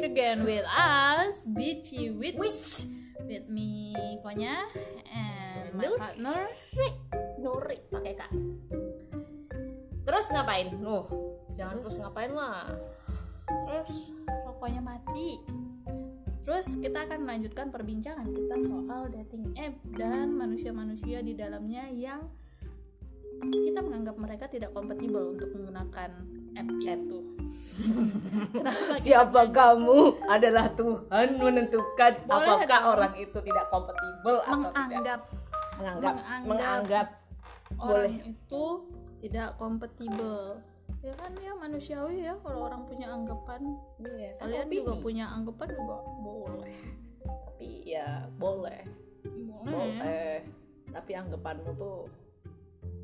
[0.00, 2.40] back again with us, Beachy Witch.
[2.40, 2.88] Witch.
[3.28, 3.92] With me,
[4.24, 4.64] Konya,
[5.12, 6.00] and my Nur.
[6.00, 6.48] partner.
[7.40, 8.32] Nuri pakai kak
[10.04, 11.08] terus ngapain Nuh,
[11.56, 12.68] jangan terus ngapain lah
[13.48, 14.12] Terus
[14.44, 15.40] rokoknya mati.
[16.44, 22.28] Terus kita akan melanjutkan perbincangan kita soal dating app dan manusia-manusia di dalamnya yang
[23.40, 27.18] kita menganggap mereka tidak kompatibel untuk menggunakan kita
[29.04, 32.92] siapa kamu adalah Tuhan menentukan Boleh apakah dong.
[32.92, 35.20] orang itu tidak kompatibel atau tidak menganggap
[35.80, 36.14] menganggap
[36.44, 37.06] menganggap
[37.80, 38.28] orang Boleh.
[38.28, 38.64] itu
[39.20, 40.60] tidak kompatibel?
[41.00, 43.60] Ya kan ya manusiawi ya kalau orang punya anggapan.
[43.96, 44.76] Iya, kan Kalian opini.
[44.76, 46.80] juga punya anggapan juga boleh.
[47.20, 48.80] tapi ya boleh
[49.24, 49.68] Boleh.
[49.68, 50.32] boleh
[50.90, 52.08] tapi anggapanmu tuh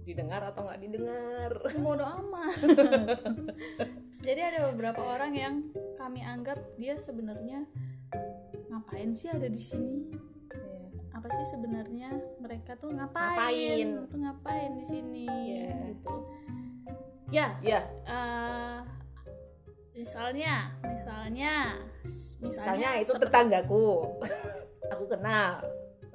[0.06, 1.51] didengar atau nggak didengar.
[1.85, 2.57] Bodo amat.
[4.23, 5.54] Jadi ada beberapa orang yang
[5.98, 7.66] kami anggap dia sebenarnya
[8.71, 10.15] ngapain sih ada di sini?
[11.10, 13.88] Apa sih sebenarnya mereka tuh ngapain, Ngapain?
[14.07, 15.26] tuh ngapain di sini?
[15.26, 15.74] Iya.
[15.90, 16.15] gitu.
[17.35, 17.46] Ya.
[17.59, 18.79] Ya eh,
[19.91, 23.87] misalnya misalnya misalnya, misalnya itu seperti- tetanggaku.
[24.95, 25.66] Aku kenal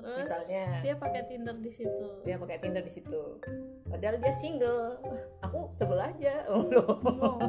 [0.01, 0.65] terus misalnya.
[0.81, 2.07] dia pakai tinder di situ.
[2.25, 3.21] Dia pakai Tinder di situ.
[3.87, 4.99] Padahal dia single.
[5.45, 6.43] Aku sebel aja.
[6.51, 6.97] Oh, loh.
[6.99, 7.39] Oh,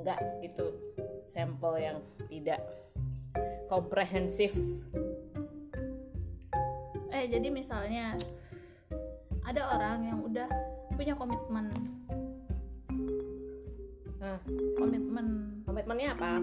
[0.00, 0.66] enggak itu
[1.22, 2.60] sampel yang tidak
[3.70, 4.50] komprehensif.
[7.14, 8.18] Eh jadi misalnya
[9.46, 10.48] ada orang yang udah
[10.96, 11.70] punya komitmen.
[14.18, 14.38] Nah
[14.74, 15.26] komitmen.
[15.68, 16.42] Komitmennya apa?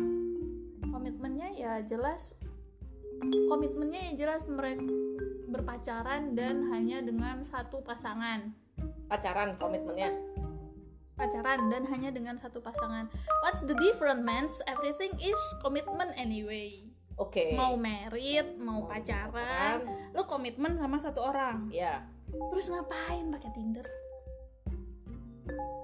[0.87, 2.37] Komitmennya ya jelas
[3.47, 4.83] komitmennya ya jelas mereka
[5.47, 8.51] berpacaran dan hanya dengan satu pasangan.
[9.07, 10.11] Pacaran komitmennya.
[11.17, 13.09] Pacaran dan hanya dengan satu pasangan.
[13.41, 16.85] What's the difference man everything is commitment anyway.
[17.17, 17.57] Oke.
[17.57, 19.81] Mau merit mau pacaran
[20.13, 21.71] lu komitmen sama satu orang.
[21.73, 22.05] Ya
[22.53, 23.87] terus ngapain pakai tinder?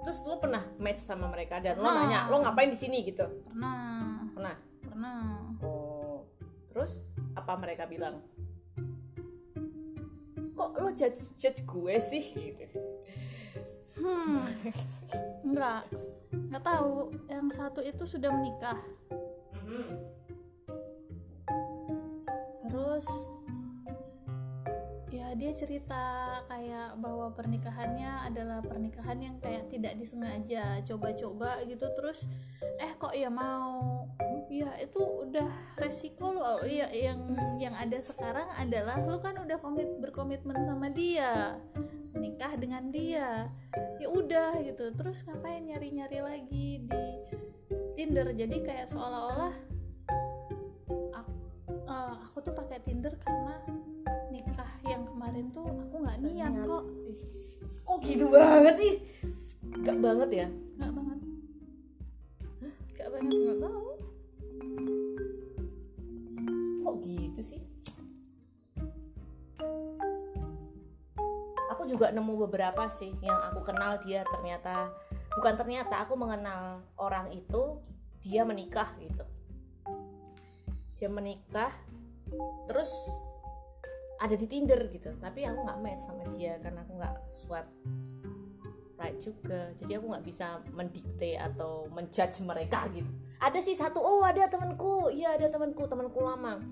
[0.03, 2.03] Terus lu pernah match sama mereka dan lo Pernah.
[2.05, 3.01] nanya lo ngapain di sini?
[3.07, 3.23] gitu.
[3.47, 4.27] Pernah.
[4.35, 4.55] Pernah.
[4.83, 5.17] Pernah
[6.73, 6.97] terus
[7.37, 8.25] apa mereka bilang?
[10.57, 12.25] Kok lo judge judge gue sih?
[12.33, 12.81] Gitu.
[14.01, 14.41] Hmm
[15.45, 15.85] enggak.
[16.49, 18.81] Nggak tahu yang satu itu sudah menikah.
[22.65, 23.32] Terus ya
[25.33, 31.85] dia cerita kayak bahwa pernikahannya adalah pernikahan yang kayak tidak disengaja coba-coba gitu.
[31.97, 32.29] Terus
[32.79, 34.05] eh kok ya mau?
[34.53, 35.49] Ya itu udah
[35.81, 41.57] resiko lo ya yang yang ada sekarang adalah lu kan udah komit berkomitmen sama dia
[42.13, 43.49] menikah dengan dia.
[43.97, 44.93] Ya udah gitu.
[44.93, 47.05] Terus ngapain nyari-nyari lagi di
[47.97, 48.29] Tinder?
[48.31, 49.72] Jadi kayak seolah-olah
[51.93, 53.55] eh, aku tuh pakai Tinder karena
[54.33, 56.83] nikah yang kemarin tuh aku nggak niat kok.
[57.85, 58.95] Oh gitu banget ih.
[59.83, 60.47] Gak banget ya?
[60.81, 61.19] Nggak banget.
[62.93, 63.91] Nggak banget nggak tahu.
[66.81, 67.61] Kok gitu sih?
[71.77, 74.89] Aku juga nemu beberapa sih yang aku kenal dia ternyata.
[75.33, 77.81] Bukan ternyata aku mengenal orang itu
[78.21, 79.25] dia menikah gitu
[81.03, 81.75] dia menikah
[82.71, 82.87] terus
[84.23, 85.11] ada di Tinder gitu.
[85.19, 87.71] Tapi aku nggak match sama dia karena aku nggak swipe
[88.95, 89.75] right juga.
[89.83, 93.11] Jadi aku nggak bisa mendikte atau menjudge mereka gitu.
[93.43, 95.11] Ada sih satu oh ada temanku.
[95.11, 96.63] Iya ada temanku temanku lama.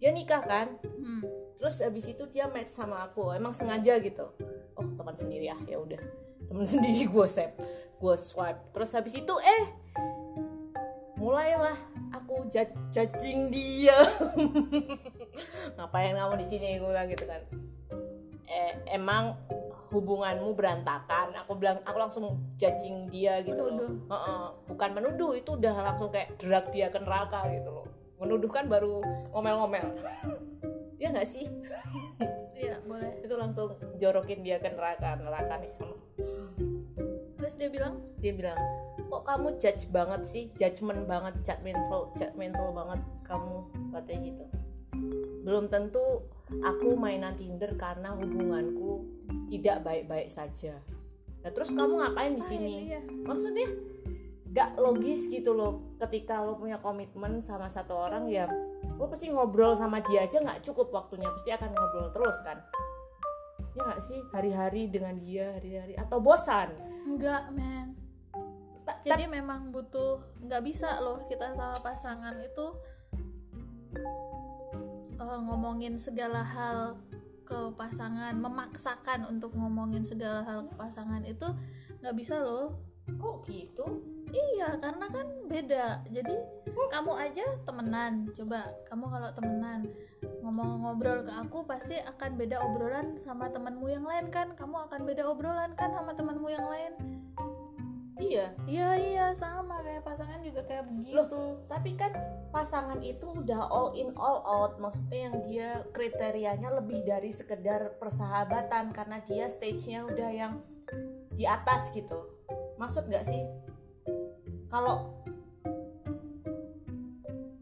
[0.00, 0.80] Dia nikah kan?
[0.80, 1.20] Hmm.
[1.58, 3.36] terus habis itu dia match sama aku.
[3.36, 4.32] Emang sengaja gitu.
[4.80, 6.00] Oh teman sendiri ya ya udah.
[6.48, 7.52] Teman sendiri gue save
[8.00, 8.72] gue swipe.
[8.72, 9.62] Terus habis itu eh
[11.20, 12.48] mulailah aku
[12.92, 13.98] judging dia.
[15.76, 16.68] Ngapain kamu di sini?
[16.80, 17.42] Gue bilang gitu kan.
[18.48, 19.36] Eh, emang
[19.92, 21.32] hubunganmu berantakan?
[21.44, 22.24] Aku bilang aku langsung
[22.60, 23.88] judging dia gitu Menuduh.
[24.08, 24.44] loh Heeh.
[24.68, 27.86] bukan menuduh itu udah langsung kayak drag dia ke neraka gitu loh.
[28.18, 29.00] Menuduh kan baru
[29.32, 29.88] ngomel-ngomel.
[30.98, 31.46] Ya nggak sih?
[32.58, 33.22] Iya boleh.
[33.22, 35.14] Itu langsung jorokin dia ke neraka.
[35.14, 35.94] Neraka nih sama
[37.48, 37.96] terus dia bilang.
[38.20, 38.60] Dia bilang
[39.08, 40.44] kok kamu judge banget sih?
[40.60, 43.56] Judgment banget judgmental judgmental banget kamu
[43.88, 44.44] katanya gitu.
[45.48, 46.28] Belum tentu
[46.60, 49.00] aku mainan Tinder karena hubunganku
[49.48, 50.76] tidak baik-baik saja.
[51.40, 52.68] Nah terus kamu ngapain di "Ah, sini?
[52.84, 53.64] iya." maksudnya
[54.52, 55.96] gak logis gitu loh.
[55.96, 58.44] Ketika lo punya komitmen sama satu orang ya
[59.00, 61.32] lo pasti ngobrol sama dia aja nggak cukup waktunya.
[61.32, 62.60] Pasti akan ngobrol terus kan.
[63.72, 64.20] Ya nggak sih?
[64.36, 65.96] Hari-hari dengan dia hari-hari.
[65.96, 67.48] Atau bosan enggak
[68.88, 72.66] Ta- jadi memang butuh nggak bisa loh kita sama pasangan itu
[75.20, 76.96] uh, ngomongin segala hal
[77.44, 81.48] ke pasangan memaksakan untuk ngomongin segala hal ke pasangan itu
[82.04, 82.76] nggak bisa loh.
[83.08, 84.04] Kok gitu?
[84.28, 86.04] Iya karena kan beda.
[86.12, 86.36] Jadi
[86.92, 88.28] kamu aja temenan.
[88.36, 89.88] Coba kamu kalau temenan
[90.42, 94.54] ngomong ngobrol ke aku pasti akan beda obrolan sama temanmu yang lain kan?
[94.54, 96.92] Kamu akan beda obrolan kan sama temanmu yang lain?
[98.18, 98.50] Iya.
[98.66, 99.78] Iya iya sama.
[99.86, 101.14] Kayak pasangan juga kayak begitu.
[101.14, 102.12] Loh, tapi kan
[102.50, 104.82] pasangan itu udah all in all out.
[104.82, 110.54] Maksudnya yang dia kriterianya lebih dari sekedar persahabatan karena dia stage-nya udah yang
[111.34, 112.18] di atas gitu.
[112.76, 113.46] Maksud gak sih?
[114.68, 115.14] Kalau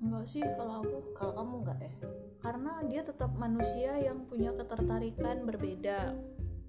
[0.01, 0.99] enggak sih kalau aku.
[1.13, 2.16] Kalau kamu enggak ya
[2.47, 6.15] karena dia tetap manusia yang punya ketertarikan berbeda.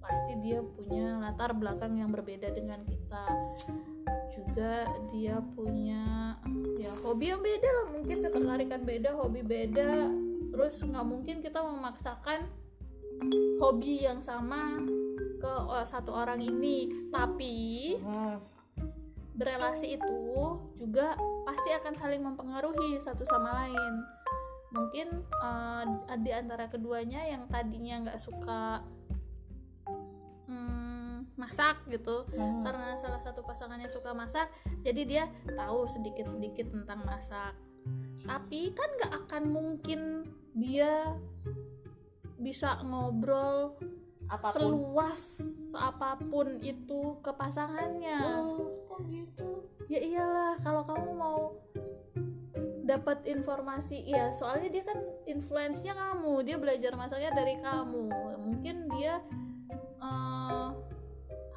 [0.02, 3.24] Pasti dia punya latar belakang yang berbeda dengan kita.
[4.34, 6.34] Juga dia punya
[6.82, 7.86] ya hobi yang beda lah.
[7.94, 10.10] Mungkin ketertarikan beda hobi beda.
[10.50, 12.50] Terus nggak mungkin kita memaksakan
[13.62, 14.82] hobi yang sama
[15.38, 15.52] ke
[15.86, 17.06] satu orang ini.
[17.14, 18.36] Tapi hmm.
[19.38, 20.18] berelasi itu
[20.74, 21.14] juga
[21.46, 24.17] pasti akan saling mempengaruhi satu sama lain
[24.68, 25.84] mungkin uh,
[26.20, 28.84] di antara keduanya yang tadinya nggak suka
[30.44, 32.28] hmm, masak gitu.
[32.36, 32.64] Hmm.
[32.64, 34.52] karena salah satu pasangannya suka masak
[34.84, 37.56] jadi dia tahu sedikit-sedikit tentang masak.
[38.28, 41.16] Tapi kan nggak akan mungkin dia
[42.38, 43.74] bisa ngobrol
[44.28, 44.60] apa pun.
[44.60, 45.22] seluas
[45.72, 48.44] apa pun itu ke pasangannya.
[48.44, 49.64] Oh, kok gitu?
[49.88, 51.56] Ya iyalah kalau kamu mau
[52.88, 54.96] dapat informasi iya soalnya dia kan
[55.28, 58.08] influence-nya kamu dia belajar masaknya dari kamu.
[58.40, 59.20] Mungkin dia
[60.00, 60.68] eh,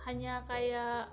[0.04, 1.08] hanya kayak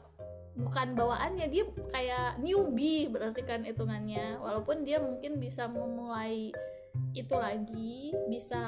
[0.59, 4.43] bukan bawaannya dia kayak newbie berarti kan hitungannya.
[4.43, 6.51] Walaupun dia mungkin bisa memulai
[7.15, 8.59] itu lagi bisa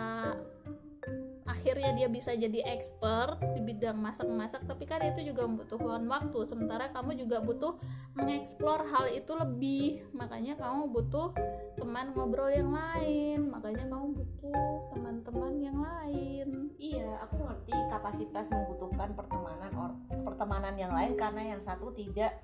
[1.50, 6.38] akhirnya dia bisa jadi expert di bidang masak-masak tapi kan itu juga membutuhkan waktu.
[6.47, 7.75] Sementara kamu juga butuh
[8.14, 10.06] mengeksplor hal itu lebih.
[10.14, 11.35] Makanya kamu butuh
[11.75, 13.50] teman ngobrol yang lain.
[13.50, 14.62] Makanya kamu butuh
[14.94, 16.70] teman-teman yang lain.
[16.79, 19.91] Iya aku ngerti kapasitas membutuhkan pertemanan or
[20.23, 22.41] pertemanan yang lain karena yang satu tidak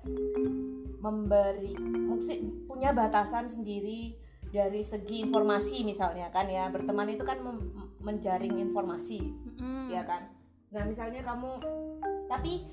[1.01, 1.73] memberi
[2.67, 7.39] punya batasan sendiri dari segi informasi misalnya kan ya berteman itu kan
[7.99, 9.91] menjaring informasi Mm-mm.
[9.91, 10.31] ya kan?
[10.71, 11.51] Nah misalnya kamu
[12.31, 12.63] tapi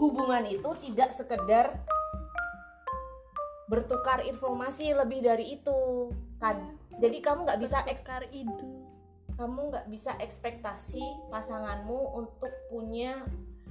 [0.00, 1.84] hubungan itu tidak sekedar
[3.66, 6.74] bertukar informasi lebih dari itu kan?
[6.96, 8.86] Jadi kamu nggak bisa eks- bertukar ide
[9.36, 13.20] kamu nggak bisa ekspektasi pasanganmu untuk punya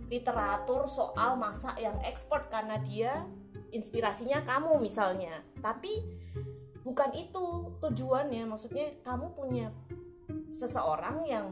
[0.05, 3.25] literatur soal masak yang expert karena dia
[3.73, 5.41] inspirasinya kamu misalnya.
[5.65, 6.05] Tapi
[6.85, 9.73] bukan itu tujuannya maksudnya kamu punya
[10.53, 11.49] seseorang yang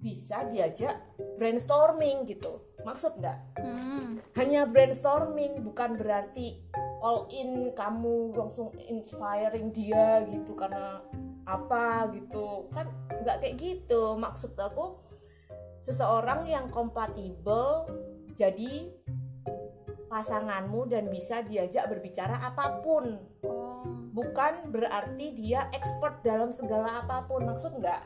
[0.00, 0.96] bisa diajak
[1.36, 2.64] brainstorming gitu.
[2.84, 3.38] Maksud nggak?
[3.58, 4.22] Hmm.
[4.38, 6.62] hanya brainstorming bukan berarti
[7.02, 11.02] all in kamu langsung inspiring dia gitu karena
[11.44, 12.70] apa gitu.
[12.70, 14.14] Kan nggak kayak gitu.
[14.14, 15.02] Maksud aku
[15.82, 17.90] seseorang yang kompatibel
[18.38, 18.94] jadi
[20.06, 23.18] pasanganmu dan bisa diajak berbicara apa pun.
[23.42, 27.44] Oh bukan berarti dia expert dalam segala apa pun.
[27.44, 28.00] Maksud nggak?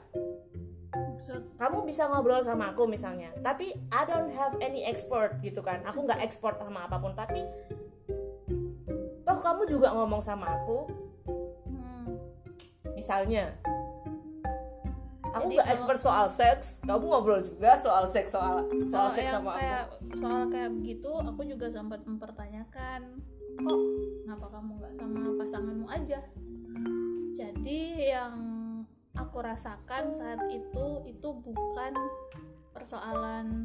[0.90, 1.54] Maksud?
[1.54, 5.86] Kamu bisa ngobrol sama aku misalnya tapi I don't have any expert gitu kan.
[5.86, 7.46] Aku nggak expert sama apa pun tapi
[9.22, 10.90] toh kamu juga ngomong sama aku.
[11.70, 12.18] Hmm.
[12.98, 13.54] misalnya
[15.30, 19.34] aku nggak expert soal seks kamu ngobrol juga soal seks soal soal Kalau seks yang
[19.40, 23.00] sama kayak aku soal kayak begitu aku juga sempat mempertanyakan
[23.60, 23.80] kok
[24.24, 26.20] kenapa kamu nggak sama pasanganmu aja?
[27.36, 28.36] Jadi yang
[29.16, 31.92] aku rasakan saat itu itu bukan
[32.72, 33.64] persoalan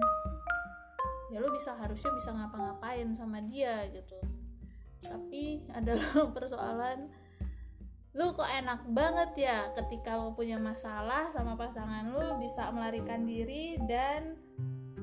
[1.33, 4.19] ya lu bisa harusnya bisa ngapa-ngapain sama dia gitu.
[4.99, 7.07] Tapi adalah persoalan
[8.15, 13.27] lu kok enak banget ya ketika lo punya masalah sama pasangan lu lu bisa melarikan
[13.27, 14.39] diri dan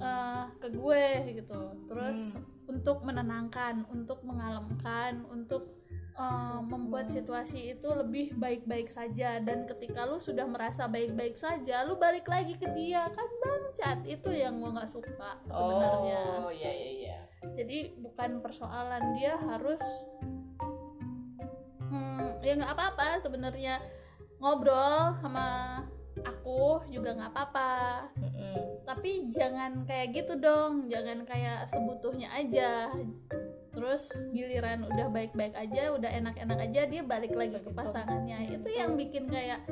[0.03, 1.07] eh, ke gue
[1.39, 1.61] gitu.
[1.87, 2.35] Terus
[2.67, 5.79] untuk menenangkan untuk mengalemkan untuk
[6.19, 9.39] eh, membuat situasi itu lebih baik-baik saja.
[9.39, 13.07] Dan ketika lu sudah merasa baik-baik saja lu balik lagi ke dia.
[13.15, 16.21] Kan bangcat itu yang gue nggak suka sebenarnya.
[16.43, 17.19] Oh iya iya iya.
[17.55, 19.83] Jadi bukan persoalan dia harus
[21.91, 23.79] hmm, ya nggak apa-apa sebenarnya.
[24.43, 25.79] Ngobrol sama
[26.23, 27.73] aku juga nggak apa-apa.
[28.19, 28.83] Mm-mm.
[28.83, 30.91] tapi jangan kayak gitu dong.
[30.91, 32.91] Jangan kayak sebutuhnya aja.
[33.73, 38.53] Terus giliran udah baik-baik aja udah enak-enak aja dia balik lagi ke pasangannya.
[38.53, 39.65] Itu yang bikin kayak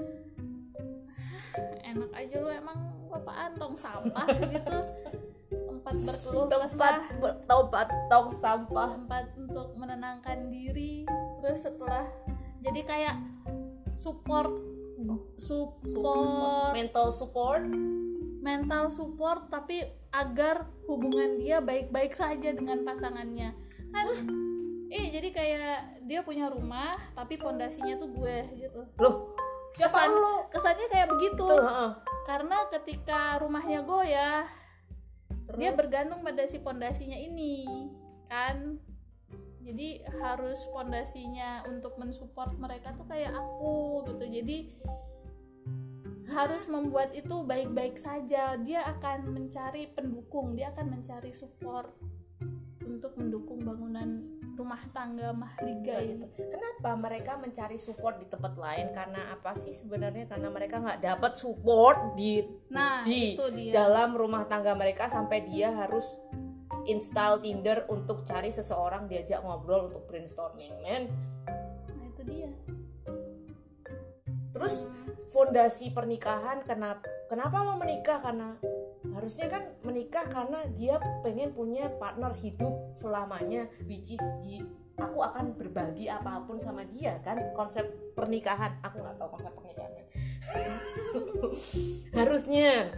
[1.13, 1.45] "Hah,
[1.85, 2.79] enak aja lu emang
[3.13, 3.53] apaan?
[3.59, 4.79] Tong sampah gitu.
[5.51, 8.89] Tempat berkeluh tempat ber- tempat tong sampah.
[8.95, 11.05] Tempat untuk menenangkan diri.
[11.45, 12.07] Terus setelah
[12.65, 13.17] jadi kayak
[13.91, 14.70] support
[15.37, 16.73] support.
[16.73, 17.65] Mental support.
[18.41, 23.53] Mental support tapi agar hubungan dia baik-baik saja dengan pasangannya.
[23.91, 24.07] Kan?
[24.91, 28.81] Eh jadi kayak dia punya rumah tapi pondasinya tuh gue gitu.
[28.99, 29.37] Loh
[29.71, 30.33] siapa Kesan- lu?
[30.51, 31.47] kesannya kayak begitu.
[31.47, 31.91] Tuh heeh.
[32.27, 34.43] karena ketika rumahnya goyah
[35.47, 35.59] Terus?
[35.59, 37.67] dia bergantung pada si pondasinya ini
[38.27, 38.79] kan
[39.61, 44.59] jadi harus pondasinya untuk mensupport mereka tuh kayak aku gitu jadi
[46.31, 51.91] harus membuat itu baik-baik saja dia akan mencari pendukung dia akan mencari support
[52.87, 56.53] untuk mendukung bangunan rumah tangga mahliga itu gitu.
[56.53, 58.93] Kenapa mereka mencari support di tempat lain?
[58.93, 60.29] Karena apa sih sebenarnya?
[60.29, 65.49] Karena mereka nggak dapat support di nah di itu dia dalam rumah tangga mereka sampai
[65.49, 66.05] dia harus
[66.91, 71.09] install Tinder untuk cari seseorang diajak ngobrol untuk brainstorming, men.
[71.95, 72.51] nah itu dia.
[74.51, 74.91] Terus
[75.31, 78.19] fondasi pernikahan kenapa kenapa lo menikah?
[78.19, 78.59] Karena
[79.15, 84.61] harusnya kan menikah karena dia pengen punya partner hidup selamanya which is di
[85.01, 87.39] aku akan berbagi apa pun sama dia kan?
[87.55, 88.77] Konsep pernikahan.
[88.85, 89.91] Aku nggak tahu konsep pernikahan
[92.19, 92.91] harusnya.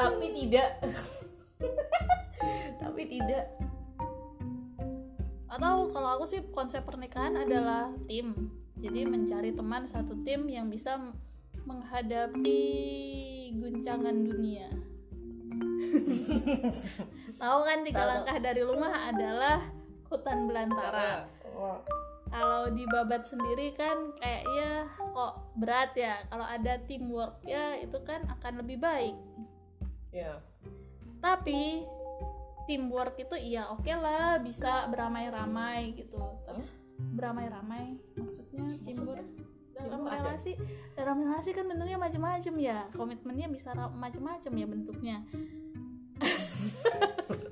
[0.00, 0.80] Tapi tidak
[2.82, 3.46] tapi tidak.
[5.50, 8.54] Atau kalau aku sih konsep pernikahan adalah tim.
[8.80, 10.96] Jadi mencari teman satu tim yang bisa
[11.68, 12.62] menghadapi
[13.60, 14.72] guncangan dunia.
[17.40, 19.68] Tahu kan tiga langkah dari rumah adalah
[20.08, 21.28] hutan belantara.
[22.30, 26.24] Kalau di babat sendiri kan kayak ya kok berat ya.
[26.30, 29.18] Kalau ada teamwork ya itu kan akan lebih baik.
[30.14, 30.40] Ya
[31.20, 31.84] tapi
[32.64, 36.20] teamwork itu iya oke lah bisa beramai-ramai gitu.
[36.48, 36.64] Tapi
[37.16, 39.26] beramai-ramai maksudnya teamwork.
[39.80, 40.20] Dalam Teamwork ada?
[40.20, 40.52] relasi
[40.92, 42.78] dalam relasi kan bentuknya macam-macam ya.
[42.92, 45.16] Komitmennya bisa macam-macam ya bentuknya.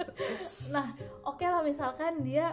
[0.69, 0.93] Nah
[1.25, 2.53] oke lah misalkan dia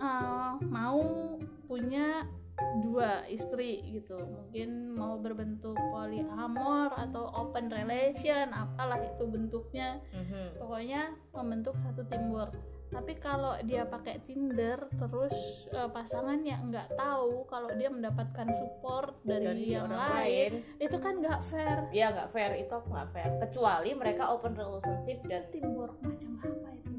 [0.00, 1.36] eh, mau
[1.68, 2.24] punya
[2.82, 4.18] dua istri gitu.
[4.18, 10.00] Mungkin mau berbentuk polyamor atau open relation apalah itu bentuknya.
[10.12, 10.62] Mhm.
[10.62, 11.02] pokoknya
[11.34, 12.54] membentuk satu teamwork.
[12.92, 15.32] Tapi kalau dia pakai Tinder terus
[15.72, 20.76] eh, pasangannya nggak tahu kalau dia mendapatkan support dari, dari yang orang lain, lain.
[20.76, 21.88] itu kan nggak fair.
[21.88, 22.52] Ya nggak fair.
[22.60, 23.30] Itu aku nggak fair.
[23.48, 26.96] Kecuali mereka open relationship dan teamwork macam apa itu?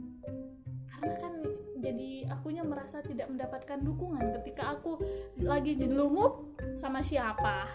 [0.90, 1.34] Karena kan
[1.84, 4.96] jadi akunya merasa tidak mendapatkan dukungan ketika aku
[5.44, 7.68] lagi jelungup sama siapa.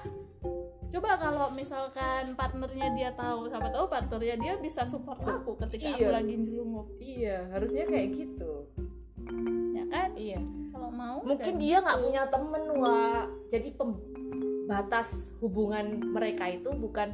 [0.88, 6.08] Coba kalau misalkan partnernya dia tahu siapa tahu partnernya dia bisa support aku ketika aku
[6.08, 6.16] Iya.
[6.16, 8.52] lagi jelungup iya harusnya kayak gitu.
[9.76, 10.16] Ya kan?
[10.16, 10.40] Iya.
[10.72, 12.06] Kalau mau mungkin dia nggak gitu.
[12.08, 12.98] punya temen wa
[13.52, 17.12] jadi pembatas hubungan mereka itu bukan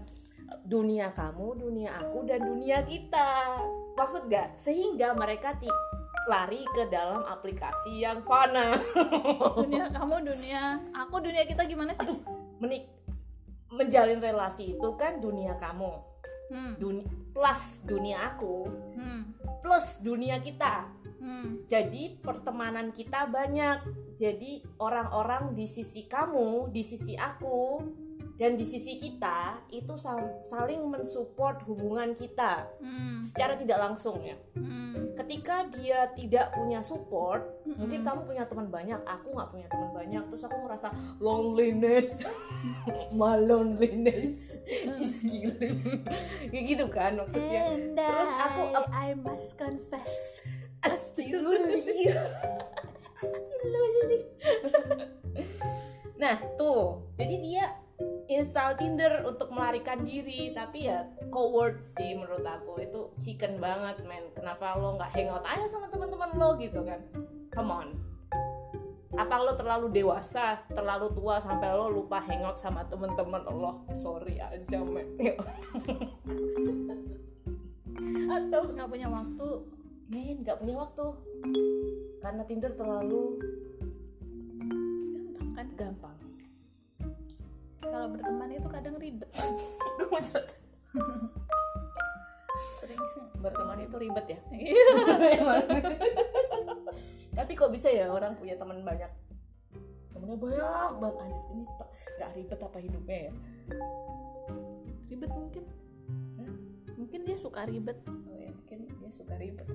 [0.63, 3.59] dunia kamu dunia aku dan dunia kita.
[3.99, 5.67] Maksud gak sehingga mereka ti
[6.25, 8.81] lari ke dalam aplikasi yang fana.
[9.61, 12.09] Dunia kamu dunia aku dunia kita gimana sih?
[12.61, 12.89] Menik
[13.69, 15.93] menjalin relasi itu kan dunia kamu.
[16.53, 18.69] Hmm, dunia plus dunia aku.
[18.97, 20.89] Hmm, plus dunia kita.
[21.25, 21.65] Hmm.
[21.65, 23.81] jadi pertemanan kita banyak.
[24.21, 27.81] Jadi orang-orang di sisi kamu di sisi aku
[28.35, 29.95] dan di sisi kita itu
[30.51, 32.67] saling mensupport hubungan kita.
[32.83, 34.35] Hmm, secara tidak langsung ya.
[34.59, 37.79] Hmm, ketika dia tidak punya support hmm.
[37.79, 40.89] mungkin kamu punya teman banyak aku nggak punya teman banyak terus aku ngerasa
[41.23, 42.07] loneliness.
[43.19, 46.03] My loneliness is killing
[46.51, 47.71] kayak gitu kan maksudnya.
[47.71, 50.43] And Terus aku I, I must confess.
[50.83, 51.71] Astagfirullah.
[53.23, 53.87] Astagfirullah.
[56.19, 57.07] nah tuh.
[57.15, 57.84] Jadi dia
[58.29, 60.53] install Tinder untuk melarikan diri.
[60.53, 62.81] Tapi ya coward sih menurut aku.
[62.81, 64.33] Itu chicken banget men.
[64.33, 67.01] Kenapa lo nggak hangout aja sama teman-teman lo gitu kan?
[67.53, 67.89] Come on.
[69.15, 74.79] Apa lo terlalu dewasa terlalu tua sampai lo lupa hangout sama teman-teman Allah sorry aja
[74.83, 75.07] men.
[78.35, 79.49] Atau nggak punya waktu.
[80.11, 81.07] Men nggak punya waktu.
[82.25, 83.37] Karena Tinder terlalu
[85.55, 85.69] gampang kan?
[85.79, 86.24] gampang
[87.89, 89.31] kalau berteman itu kadang ribet.
[92.81, 93.01] Sering.
[93.41, 94.39] Berteman itu ribet ya?
[94.55, 95.55] Iya.
[97.35, 99.11] tapi kok bisa ya orang punya teman banyak?
[100.15, 101.15] Temennya banyak banget.
[101.19, 101.65] Anjir ini
[102.15, 103.33] nggak ribet apa hidupnya ya?
[105.11, 105.65] Ribet mungkin.
[106.39, 106.55] Hah?
[106.95, 107.99] mungkin dia suka ribet.
[108.07, 109.67] Oh ya mungkin dia suka ribet.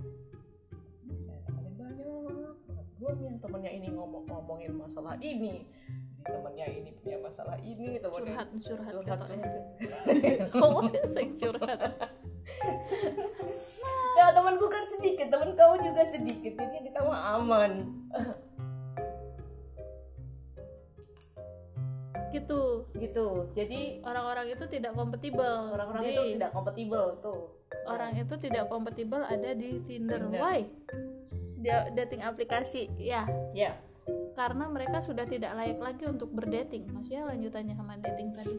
[1.04, 2.56] Bisa temennya banyak.
[2.66, 5.64] Banget belum yang temennya ini ngomong ngomongin masalah ini
[6.20, 10.52] ini temennya ini punya masalah ini temennya curhat curhat, curhat, curhat.
[10.52, 11.80] kamu sering curhat.
[14.20, 17.72] Ya temanku kan sedikit teman kamu juga sedikit jadi kita mah aman.
[22.36, 22.84] Gitu.
[23.00, 25.72] Gitu jadi orang-orang itu tidak kompatibel.
[25.72, 27.56] Orang-orang itu tidak kompatibel tuh.
[27.88, 30.20] orang itu tidak kompatibel ada di Tinder.
[30.28, 30.42] Tinder.
[30.42, 30.68] Why?
[31.64, 33.24] Dia dating aplikasi ya.
[33.56, 33.80] Ya
[34.40, 36.88] karena mereka sudah tidak layak lagi untuk berdating.
[36.96, 38.56] Maksudnya lanjutannya sama dating tadi.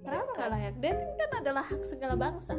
[0.00, 0.74] Kenapa nggak layak?
[0.80, 2.56] Dating kan adalah hak segala bangsa.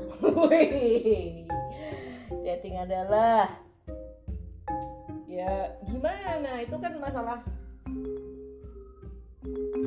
[2.46, 3.50] Dating adalah
[5.26, 7.42] ya gimana itu kan masalah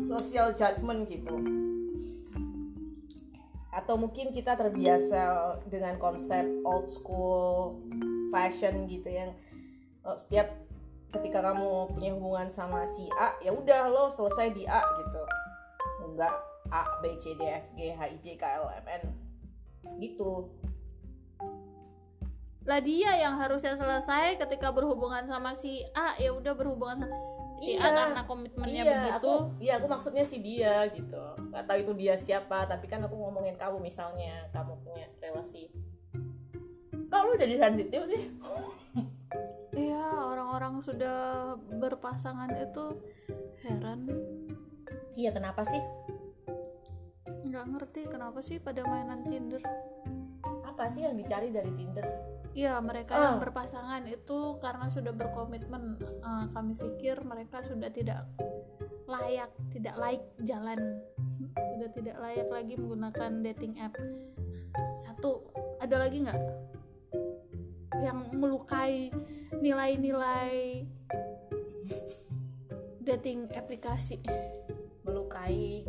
[0.02, 1.38] social judgment gitu
[3.70, 7.78] atau mungkin kita terbiasa dengan konsep old school
[8.34, 9.30] fashion gitu yang
[10.02, 10.62] oh, setiap
[11.12, 15.22] ketika kamu punya hubungan sama si A ya udah lo selesai di A gitu.
[16.08, 16.34] Enggak
[16.72, 19.02] A B C D F G H I J K L M N.
[20.00, 20.48] Gitu.
[22.64, 27.16] Lah dia yang harusnya selesai ketika berhubungan sama si A ya udah berhubungan sama
[27.60, 27.94] si A Iya.
[27.94, 29.14] karena komitmennya iya, begitu.
[29.22, 31.22] aku, iya aku maksudnya si dia gitu.
[31.52, 35.68] Nggak tahu itu dia siapa tapi kan aku ngomongin kamu misalnya kamu punya relasi.
[37.12, 38.22] Kalau udah disensitif sih
[39.72, 41.18] Iya, orang-orang sudah
[41.72, 42.84] berpasangan itu
[43.62, 44.04] heran
[45.14, 45.80] iya kenapa sih
[47.42, 49.60] nggak ngerti kenapa sih pada mainan Tinder.
[50.62, 52.06] apa sih yang dicari dari Tinder
[52.52, 53.22] Iya, mereka Ah.
[53.32, 55.96] yang berpasangan itu karena sudah berkomitmen.
[56.00, 58.28] eh, kami pikir mereka sudah tidak
[59.06, 61.00] layak, tidak layak jalan,
[61.72, 63.96] sudah tidak layak lagi menggunakan dating app.
[64.94, 65.48] Satu,
[65.80, 66.40] ada lagi nggak
[68.00, 69.12] yang melukai
[69.54, 70.86] nilai-nilai
[73.02, 74.22] dating aplikasi,
[75.02, 75.82] melukai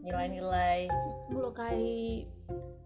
[0.00, 0.86] nilai-nilai
[1.26, 2.22] melukai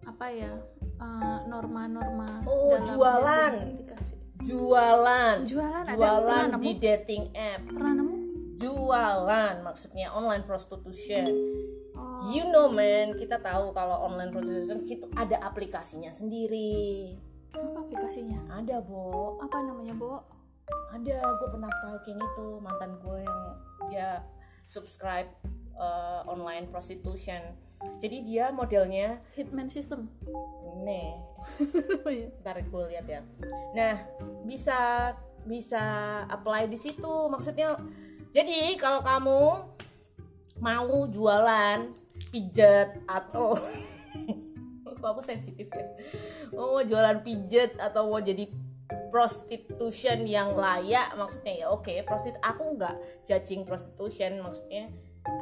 [0.03, 3.53] apa ya eh, norma-norma Oh, dalam jualan.
[3.69, 4.15] aplikasi.
[4.41, 6.81] jualan Jualan, ada jualan pernah di nemu?
[6.81, 8.17] dating app Pernah nemu?
[8.57, 11.29] jualan maksudnya online prostitution
[11.93, 12.33] Oh.
[12.33, 17.13] you know man kita tahu kalau online prostitution itu ada aplikasinya sendiri
[17.51, 18.39] Apa aplikasinya?
[18.51, 20.23] ada bo Apa namanya, Bo?
[20.91, 23.41] ada gue pernah stalking itu mantan gue yang
[23.91, 24.11] dia
[24.67, 25.27] subscribe
[25.79, 27.39] uh, online prostitution
[27.99, 30.11] jadi dia modelnya Hitman System.
[30.85, 31.15] nih
[32.07, 32.29] Oh iya.
[32.43, 33.21] ntar gue lihat ya
[33.75, 33.95] nah
[34.47, 35.11] bisa
[35.47, 35.83] bisa
[36.29, 37.75] apply di situ maksudnya
[38.31, 39.41] jadi kalau kamu
[40.61, 41.91] mau jualan
[42.31, 43.57] pijet atau
[45.01, 45.87] kok aku sensitif ya.
[46.53, 48.47] Mau jualan pijet atau mau jadi
[49.11, 52.95] prostitution yang layak maksudnya ya oke prostit aku nggak
[53.27, 54.91] judging prostitution maksudnya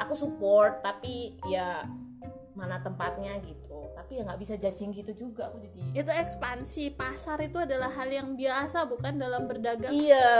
[0.00, 1.84] aku support tapi ya
[2.58, 7.38] mana tempatnya gitu tapi ya nggak bisa judging gitu juga aku jadi Itu ekspansi pasar
[7.44, 9.92] itu adalah hal yang biasa bukan dalam berdagang.
[9.92, 10.30] Iya,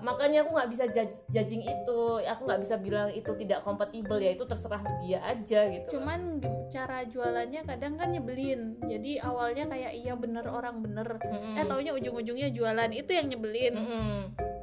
[0.00, 2.00] makanya aku nggak bisa judge- judging itu.
[2.24, 6.00] Aku nggak bisa bilang itu tidak kompatibel ya itu terserah dia aja gitu.
[6.00, 6.40] Cuman
[6.72, 8.80] cara jualannya kadang kan nyebelin.
[8.88, 11.18] Jadi awalnya kayak iya bener orang bener.
[11.18, 11.60] Mm-mm.
[11.60, 13.74] Eh taunya ujung-ujungnya jualan itu yang nyebelin.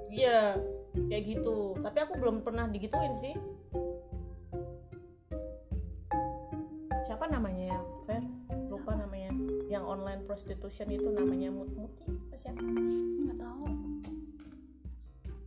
[0.10, 0.58] Iya,
[1.12, 1.78] kayak gitu.
[1.78, 3.36] Tapi aku belum pernah digituin sih.
[9.88, 12.60] Online prostitution itu namanya Mut Muti apa siapa?
[12.60, 13.66] Nggak tahu.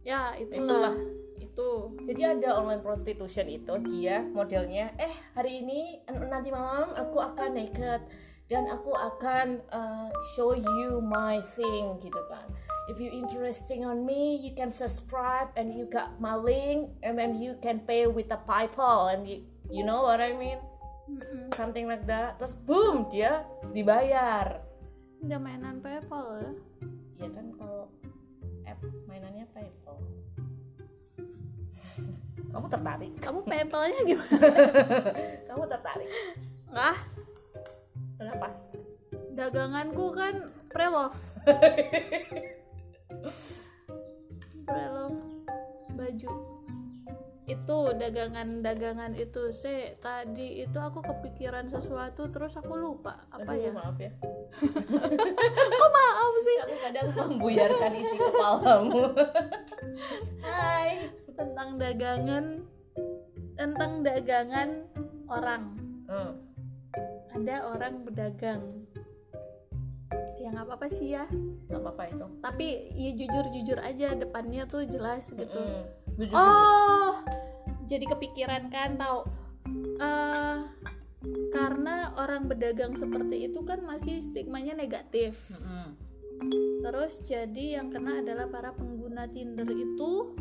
[0.01, 0.65] Ya Itulah.
[0.65, 0.95] itulah.
[1.41, 1.71] Itu.
[2.09, 8.01] Jadi ada online prostitution itu dia modelnya eh hari ini nanti malam aku akan naked
[8.51, 12.49] dan aku akan uh, show you my thing gitu kan.
[12.91, 17.39] If you interesting on me, you can subscribe and you got my link and then
[17.39, 20.59] you can pay with a PayPal and you you know what I mean?
[21.19, 21.51] Mm-mm.
[21.55, 22.39] Something like that.
[22.39, 23.43] Terus boom dia
[23.75, 24.63] dibayar.
[25.21, 26.53] Udah mainan PayPal ya.
[27.21, 27.91] Ya kan kalau
[28.65, 29.99] app mainannya PayPal.
[32.55, 33.13] Kamu tertarik?
[33.21, 34.39] Kamu PayPalnya gimana?
[35.51, 36.11] Kamu tertarik?
[36.71, 36.97] Nggak.
[38.21, 38.49] Kenapa?
[39.35, 40.35] Daganganku kan
[40.71, 41.21] pre-love.
[44.69, 45.19] pre-love
[45.95, 46.31] baju.
[47.51, 53.27] Itu dagangan-dagangan itu sih tadi itu aku kepikiran sesuatu terus aku lupa.
[53.35, 53.73] Apa Aduh, ya?
[53.75, 54.13] maaf ya.
[55.81, 56.57] Kok maaf sih?
[56.63, 59.03] Aku kadang membuyarkan isi kepalamu.
[60.47, 61.11] Hai.
[61.35, 62.45] Tentang dagangan
[63.59, 64.69] tentang dagangan
[65.27, 65.63] orang.
[66.11, 66.35] Hmm.
[67.31, 68.67] ada orang berdagang.
[70.43, 71.25] Ya nggak apa-apa sih ya.
[71.71, 72.27] Nggak apa-apa itu.
[72.43, 72.67] Tapi
[72.99, 75.61] ya jujur jujur aja depannya tuh jelas gitu.
[75.63, 76.00] Mm.
[76.35, 77.21] Oh
[77.91, 79.27] jadi kepikiran kan tahu
[79.99, 80.57] eh
[81.51, 85.35] karena orang berdagang seperti itu kan masih stigmanya negatif.
[85.51, 85.59] Jujur.
[85.59, 85.89] Mm-mm.
[86.81, 90.33] terus jadi yang kena adalah para pengguna Tinder itu.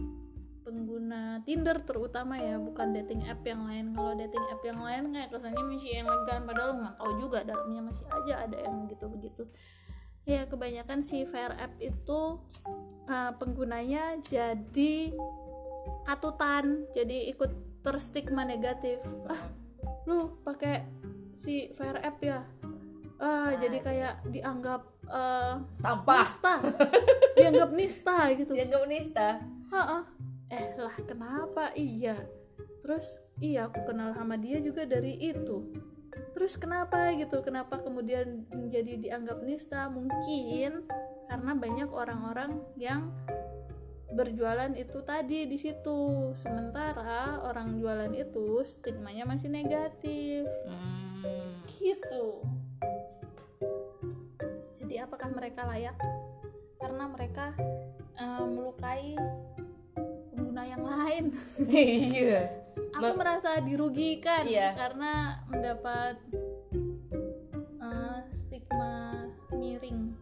[0.64, 3.92] Pengguna Tinder terutama ya bukan dating app yang lain.
[3.92, 8.06] Kalau dating app yang lain kayak kesannya masih elegan padahal nggak tahu juga dalamnya masih
[8.08, 9.44] aja ada yang begitu begitu
[10.30, 12.38] ya kebanyakan si Fair app itu
[13.10, 15.18] uh, penggunanya jadi
[16.08, 19.00] katutan jadi ikut terstigma negatif.
[19.28, 19.44] Ah
[20.08, 20.84] lu pakai
[21.32, 22.44] si Fair app ya?
[23.20, 24.82] Ah jadi kayak dianggap
[25.12, 26.24] uh, sampah.
[26.24, 26.54] nista.
[27.40, 28.52] Dianggap nista gitu.
[28.56, 29.30] Dia nggak menista
[29.70, 30.00] Ha-ha.
[30.50, 31.72] eh lah kenapa?
[31.78, 32.18] Iya.
[32.82, 35.70] Terus iya aku kenal sama dia juga dari itu.
[36.34, 37.44] Terus kenapa gitu?
[37.44, 39.92] Kenapa kemudian menjadi dianggap nista?
[39.92, 40.88] Mungkin
[41.30, 43.14] karena banyak orang-orang yang
[44.10, 46.32] berjualan itu tadi di situ.
[46.34, 50.46] Sementara orang jualan itu stigmanya masih negatif.
[50.66, 51.62] Hmm.
[51.70, 52.44] gitu.
[54.80, 55.96] Jadi apakah mereka layak?
[56.76, 57.54] Karena mereka
[58.16, 59.14] eh, melukai
[60.32, 61.26] pengguna yang lain.
[61.70, 62.42] Iya.
[62.96, 64.74] Aku Ma- merasa dirugikan Iya.
[64.76, 66.16] karena mendapat
[67.80, 70.16] eh, stigma miring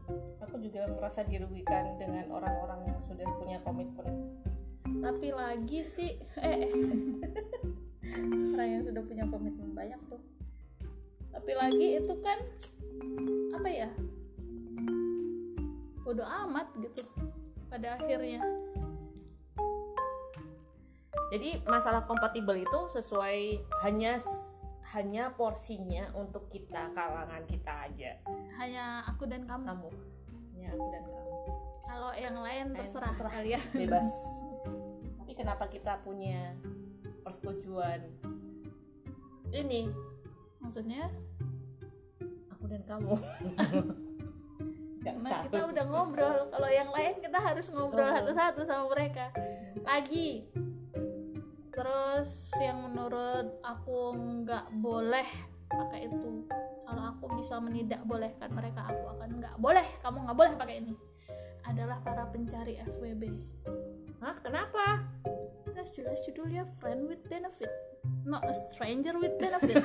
[0.57, 4.41] aku juga merasa dirugikan dengan orang-orang yang sudah punya komitmen.
[5.05, 6.73] Tapi lagi sih eh, eh.
[8.57, 10.17] orang yang sudah punya komitmen banyak tuh.
[11.29, 12.41] Tapi lagi itu kan
[13.53, 13.89] apa ya?
[16.01, 17.05] Bodoh amat gitu
[17.69, 18.41] pada akhirnya.
[21.37, 24.17] Jadi masalah kompatibel itu sesuai hanya
[24.97, 28.17] hanya porsinya untuk kita kalangan kita aja.
[28.57, 29.69] Hanya aku dan kamu.
[29.69, 30.16] Kamu
[30.57, 31.37] hanya aku dan kamu.
[31.85, 33.31] Kalau yang lain Eh, terserah terserah.
[33.31, 33.61] kalian.
[33.85, 34.09] Bebas.
[35.17, 36.57] Tapi kenapa kita punya
[37.21, 38.01] persetujuan?
[39.49, 39.85] Ini.
[40.59, 41.13] Maksudnya?
[42.51, 43.13] Aku dan kamu.
[45.07, 45.43] Tahu.
[45.47, 46.37] kita udah ngobrol.
[46.49, 49.31] Kalau yang lain kita harus ngobrol satu-satu sama mereka.
[49.83, 50.47] Lagi.
[51.71, 55.27] Terus yang menurut aku nggak boleh
[55.67, 56.47] pakai itu
[57.37, 60.93] bisa menidak bolehkan mereka aku akan nggak boleh kamu nggak boleh pakai ini.
[61.67, 63.27] Adalah para pencari FWB
[64.23, 65.03] Hah, kenapa?
[65.67, 67.69] Jelas jelas judulnya friend with benefit
[68.27, 69.79] not a stranger with benefit.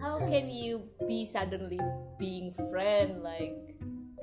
[0.00, 1.80] How can you be suddenly
[2.16, 3.20] being friend?
[3.20, 3.52] Like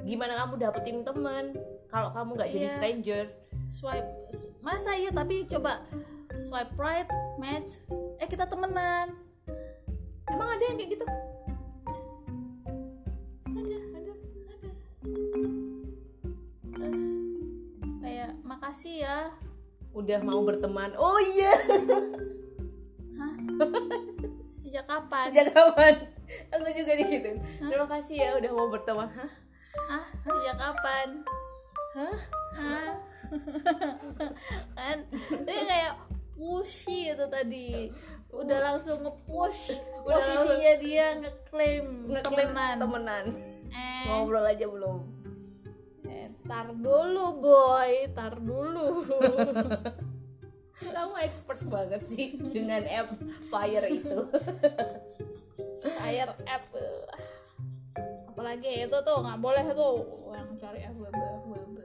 [0.06, 1.58] gimana kamu dapetin teman
[1.89, 2.73] kalau kamu nggak jadi Iya.
[2.78, 3.23] stranger?
[3.73, 4.10] Swipe
[4.62, 5.82] masa iya tapi coba
[6.38, 7.10] swipe right
[7.41, 7.82] match
[8.21, 9.13] eh kita temenan
[10.36, 11.06] emang ada yang kayak gitu?
[13.48, 14.13] Ada ada
[14.52, 14.69] ada.
[16.76, 17.06] Terus
[18.04, 19.17] kayak makasih ya.
[19.95, 20.91] Udah mau berteman.
[21.00, 21.54] Oh iya.
[23.15, 23.36] Hah?
[24.60, 25.32] Sejak kapan?
[25.32, 25.93] Sejak kapan?
[26.52, 27.69] Aku juga digituin Hah?
[27.69, 29.08] terima kasih ya udah mau berteman.
[29.08, 29.32] Hah?
[29.88, 30.06] Hah?
[30.28, 31.08] Sejak kapan?
[31.95, 32.17] Hah?
[32.60, 32.91] Hah?
[34.78, 34.98] Kan?
[35.48, 35.93] Dia kayak
[36.36, 37.88] pushy itu tadi
[38.36, 42.76] udah langsung nge-push posisinya dia ngeklaim ngeklaim temenan.
[42.78, 43.26] temenan.
[43.71, 45.00] Eh, ngobrol aja belum?
[46.06, 47.91] Eh, tar dulu boy.
[48.12, 49.04] Tar dulu.
[50.95, 53.10] Kamu expert banget sih dengan app
[53.48, 54.19] fire itu.
[55.95, 56.63] Fire app.
[58.32, 59.95] Apalagi itu tuh nggak boleh tuh.
[60.36, 61.78] Yang cari FWB FWB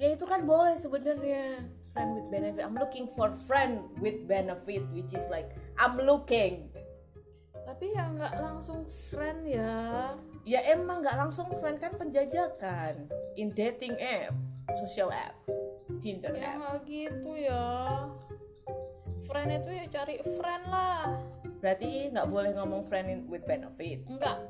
[0.00, 1.60] ya itu kan boleh sebenarnya
[1.92, 2.62] friend with benefit.
[2.62, 6.70] I'm looking for friend with benefit which is like I'm looking.
[7.66, 10.14] Tapi ya nggak langsung friend ya.
[10.42, 13.10] Ya emang nggak langsung friend kan penjajakan.
[13.38, 14.34] In dating app
[14.78, 15.34] social app
[15.98, 16.86] Tinder ya app.
[16.86, 17.66] gitu ya.
[19.26, 21.18] Friend itu ya cari friend lah.
[21.60, 24.02] Berarti nggak boleh ngomong friend in- with benefit.
[24.06, 24.38] Enggak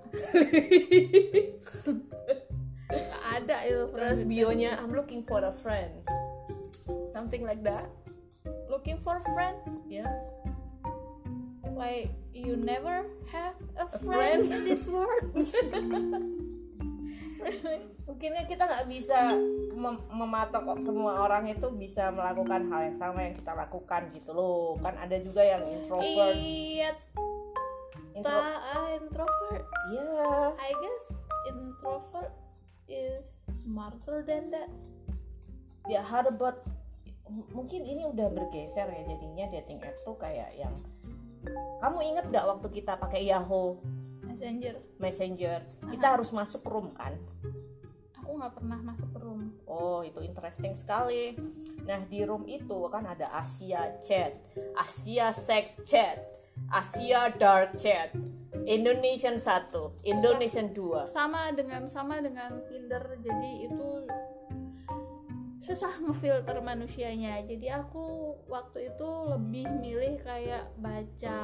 [2.91, 6.03] nggak ada itu friend terus bionya I'm looking for a friend
[7.21, 7.93] something like that.
[8.73, 9.61] Looking for friend.
[9.93, 10.09] Ya
[11.81, 14.53] like you never have a A friend, friend?
[14.53, 15.33] in this world.
[18.05, 19.33] Mungkin kita nggak bisa
[19.73, 24.37] mem- mematok kok semua orang itu bisa melakukan hal yang sama yang kita lakukan gitu
[24.37, 24.77] loh.
[24.85, 26.37] Kan ada juga yang introvert.
[26.37, 26.93] Iya.
[28.13, 29.65] Intro ah, introvert.
[29.89, 30.53] Iya.
[30.61, 31.07] I guess
[31.49, 32.37] introvert
[32.93, 33.25] is
[33.65, 34.69] smarter than that.
[35.89, 36.61] Ya how about
[37.55, 40.75] mungkin ini udah bergeser ya jadinya dating app tuh kayak yang
[41.81, 43.81] kamu inget gak waktu kita pakai Yahoo?
[44.29, 44.75] Messenger.
[45.01, 45.59] Messenger.
[45.89, 47.17] Kita harus masuk room kan?
[48.21, 49.57] Aku nggak pernah masuk room.
[49.65, 51.35] Oh, itu interesting sekali.
[51.89, 54.37] Nah, di room itu kan ada Asia Chat,
[54.77, 56.21] Asia Sex Chat,
[56.69, 58.13] Asia Dark Chat,
[58.69, 61.09] Indonesian 1, Indonesian 2.
[61.09, 63.19] sama dengan sama dengan Tinder.
[63.25, 63.89] Jadi itu
[65.61, 67.45] susah ngefilter manusianya.
[67.45, 71.41] Jadi aku waktu itu lebih milih kayak baca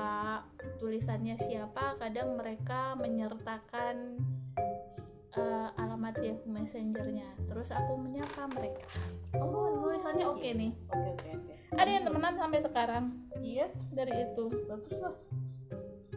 [0.80, 4.16] tulisannya siapa kadang mereka menyertakan
[5.36, 7.28] eh, alamat Yahoo Messengernya.
[7.44, 8.88] Terus aku menyapa mereka.
[9.36, 10.72] Oh tulisannya oke nih.
[10.88, 11.54] Oke, oke, oke.
[11.76, 13.04] ada yang temenan sampai sekarang?
[13.44, 14.44] Iya, dari itu.
[14.64, 15.12] Bagus lah.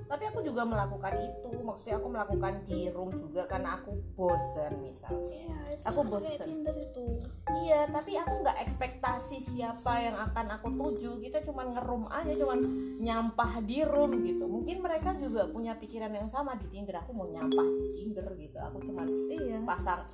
[0.09, 5.29] Tapi aku juga melakukan itu, maksudnya aku melakukan di room juga karena aku bosen misalnya.
[5.29, 6.45] Iya, itu Aku bosen.
[6.49, 7.05] Tinder itu
[7.45, 11.21] Iya, tapi aku nggak ekspektasi siapa yang akan aku tuju.
[11.21, 12.57] Kita cuma ngerum aja, cuma
[12.97, 14.49] nyampah di room gitu.
[14.49, 17.05] Mungkin mereka juga punya pikiran yang sama di Tinder.
[17.05, 18.57] Aku mau nyampah di Tinder gitu.
[18.57, 20.09] Aku cuma iya pasang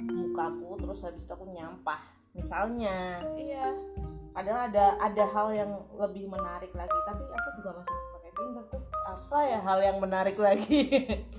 [0.00, 1.98] mukaku terus habis itu aku nyampah.
[2.30, 3.74] Misalnya, iya
[4.38, 6.94] ada ada ada hal yang lebih menarik lagi.
[7.02, 8.64] Tapi aku juga masih pakai Tinder.
[8.70, 8.86] Terus
[9.30, 10.90] apa ya hal yang menarik lagi?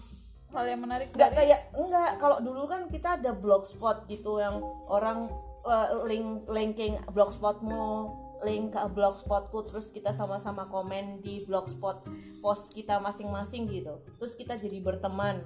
[0.56, 4.60] hal yang menarik nggak dari- kayak enggak kalau dulu kan kita ada blogspot gitu yang
[4.86, 5.28] orang
[5.64, 12.04] uh, link linking blogspotmu link ke blogspotku terus kita sama-sama komen di blogspot
[12.40, 15.44] post kita masing-masing gitu terus kita jadi berteman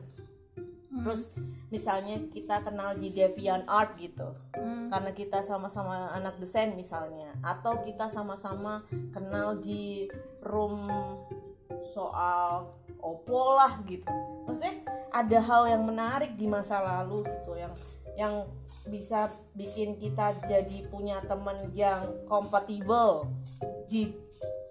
[0.88, 1.04] Hmm.
[1.04, 1.28] terus
[1.68, 4.88] misalnya kita kenal di DeviantArt gitu Hmm.
[4.88, 8.80] karena kita sama-sama anak desain misalnya atau kita sama-sama
[9.12, 10.08] kenal di
[10.40, 10.88] room
[11.82, 14.08] soal opo lah gitu.
[14.46, 17.74] Maksudnya ada hal yang menarik di masa lalu gitu yang
[18.16, 18.34] yang
[18.88, 23.28] bisa bikin kita jadi punya temen yang kompatibel
[23.92, 24.16] di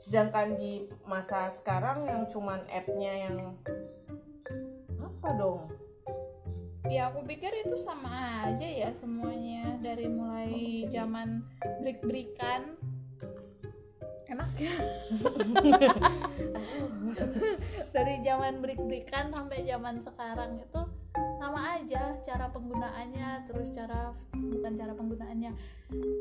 [0.00, 3.36] sedangkan di masa sekarang yang cuman app-nya yang
[5.00, 5.68] apa dong?
[6.84, 9.80] Ya aku pikir itu sama aja ya semuanya.
[9.80, 11.40] Dari mulai zaman
[11.80, 12.76] break-breakan
[14.28, 14.74] enak ya?
[17.94, 20.80] Dari zaman break-breakan sampai zaman sekarang itu
[21.38, 25.52] sama aja cara penggunaannya terus cara bukan cara penggunaannya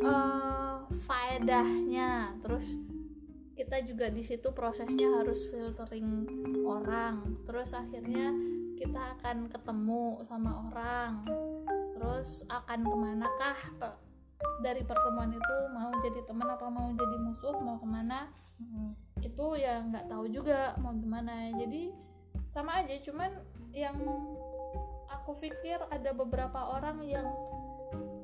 [0.03, 0.75] eh
[1.07, 2.37] faedahnya.
[2.43, 2.67] Terus
[3.53, 6.27] kita juga di situ prosesnya harus filtering
[6.65, 7.37] orang.
[7.45, 8.33] Terus akhirnya
[8.77, 11.11] kita akan ketemu sama orang.
[11.95, 13.57] Terus akan ke manakah
[14.61, 18.31] dari pertemuan itu mau jadi teman apa mau jadi musuh mau ke mana
[19.23, 21.51] itu ya nggak tahu juga mau gimana.
[21.57, 21.95] Jadi
[22.51, 23.31] sama aja cuman
[23.73, 23.97] yang
[25.09, 27.25] aku pikir ada beberapa orang yang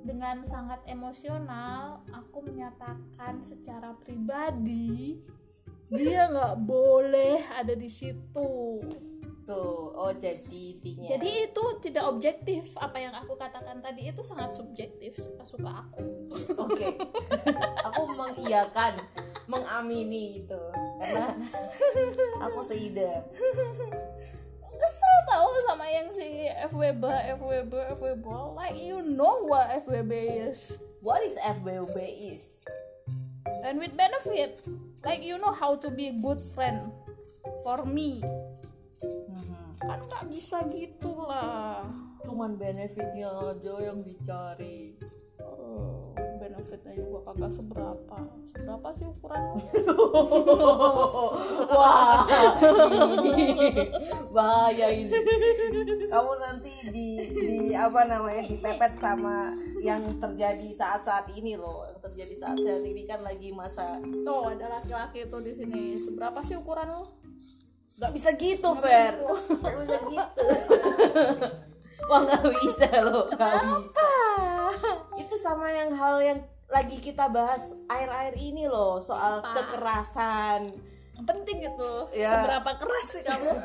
[0.06, 5.22] dengan sangat emosional aku menyatakan secara pribadi
[5.90, 8.82] dia nggak boleh ada di situ
[9.50, 11.10] tuh oh jadi intinya.
[11.10, 12.70] Jadi itu tidak objektif.
[12.78, 16.06] Apa yang aku katakan tadi itu sangat subjektif suka-suka aku.
[16.70, 16.94] Oke,
[17.90, 19.02] aku mengiyakan,
[19.50, 20.62] mengamini itu.
[21.02, 21.34] Karena
[22.46, 23.26] aku seida.
[24.80, 27.04] kesel tahu sama yang si FWB
[27.36, 30.14] FWB FWB like you know what FWB
[30.48, 30.78] is.
[31.04, 31.96] What is FBB
[32.32, 32.64] is?
[33.64, 34.62] and with benefit.
[35.04, 36.92] Like you know how to be a good friend.
[37.64, 38.24] For me
[39.80, 41.88] kan nggak bisa gitu lah
[42.30, 44.92] Cuman benefitnya aja yang dicari.
[45.40, 46.04] Oh,
[46.36, 48.18] benefitnya juga kagak seberapa.
[48.52, 49.44] Seberapa sih ukuran?
[51.80, 52.28] Wah,
[53.24, 53.88] ini
[54.36, 55.16] bahaya ini.
[56.12, 59.48] Kamu nanti di di apa namanya dipepet sama
[59.80, 61.88] yang terjadi saat-saat ini loh.
[61.88, 63.96] Yang terjadi saat-saat ini kan lagi masa
[64.28, 66.04] tuh ada laki-laki tuh di sini.
[66.04, 67.29] Seberapa sih ukuran lo
[68.00, 69.14] nggak bisa gitu Fer.
[69.20, 70.44] nggak bisa gitu.
[72.10, 74.12] Wah nggak bisa loh nggak bisa.
[75.16, 79.68] Itu sama yang hal yang lagi kita bahas air-air ini loh soal Apa?
[79.68, 80.72] kekerasan.
[81.20, 82.32] Penting itu Ya.
[82.40, 83.52] seberapa keras sih kamu?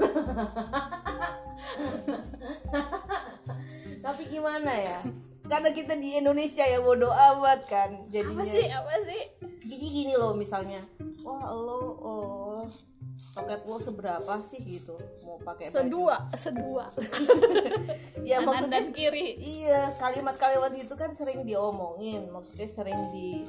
[4.04, 4.98] Tapi gimana ya?
[5.44, 8.40] Karena kita di Indonesia ya bodo amat kan jadinya.
[8.40, 8.64] Apa sih?
[8.66, 9.22] Apa sih?
[9.64, 10.80] Jadi gini loh misalnya.
[11.22, 12.60] Wah lo oh
[13.34, 14.94] soket lo seberapa sih gitu?
[15.26, 15.74] Mau pakai baju?
[15.74, 16.84] sedua sedua.
[18.24, 19.36] Ya kanan maksudnya dan kiri.
[19.36, 22.30] iya kalimat-kalimat itu kan sering diomongin.
[22.32, 23.44] Maksudnya sering di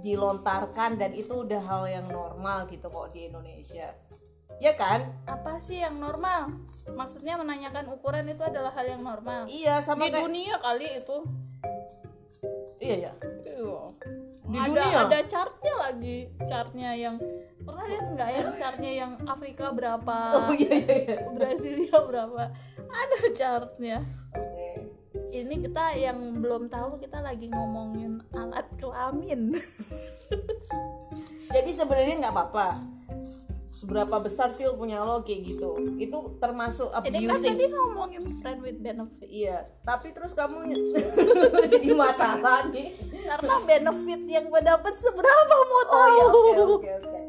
[0.00, 3.92] dilontarkan dan itu udah hal yang normal gitu kok di Indonesia.
[4.62, 5.12] Ya kan?
[5.28, 6.56] Apa sih yang normal?
[6.88, 9.44] Maksudnya menanyakan ukuran itu adalah hal yang normal.
[9.44, 11.16] Iya sama di kayak dunia kali itu.
[12.80, 13.12] Iya ya
[13.44, 13.80] Iya.
[14.44, 14.98] Di ada dunia?
[15.08, 17.16] ada chartnya lagi chartnya yang
[17.64, 21.18] pernah lihat nggak yang chartnya yang Afrika berapa oh iya iya, iya.
[21.32, 22.52] Brasilia berapa
[22.92, 24.04] ada chartnya
[24.36, 24.68] Oke.
[25.32, 29.56] ini kita yang belum tahu kita lagi ngomongin alat kelamin
[31.54, 32.68] jadi sebenarnya nggak apa-apa
[33.84, 35.76] seberapa besar sih lo punya lo kayak gitu.
[36.00, 37.52] Itu termasuk ini kan abusing.
[37.52, 39.28] tadi ngomongin friend with benefit.
[39.28, 40.72] Iya tapi terus kamu
[41.76, 42.96] jadi masalah nih.
[43.12, 46.08] Karena benefit yang gue dapet seberapa mau oh tahu?
[46.08, 47.20] iya oke oke oke.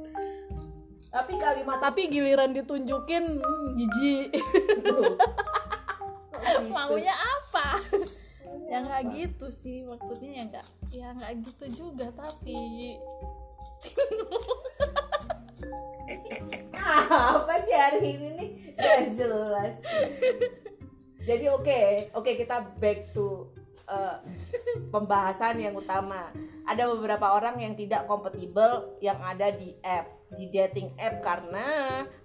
[1.12, 4.28] Tapi kalimat tapi giliran ditunjukin hmm, jijik.
[4.80, 4.96] Itu
[6.72, 7.84] maunya apa?
[8.72, 10.66] Ya nggak gitu sih maksudnya ya nggak
[10.96, 12.96] ya nggak gitu juga tapi
[16.86, 18.50] apa sih hari ini nih?
[18.76, 19.74] Gak jelas.
[21.26, 21.82] Jadi oke
[22.14, 23.50] oke kita back to
[23.90, 24.22] uh,
[24.94, 26.30] pembahasan yang utama.
[26.66, 31.68] Ada beberapa orang yang tidak kompatibel yang ada di app di dating app karena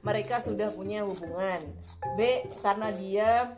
[0.00, 1.60] mereka sudah punya hubungan.
[2.16, 3.56] B karena dia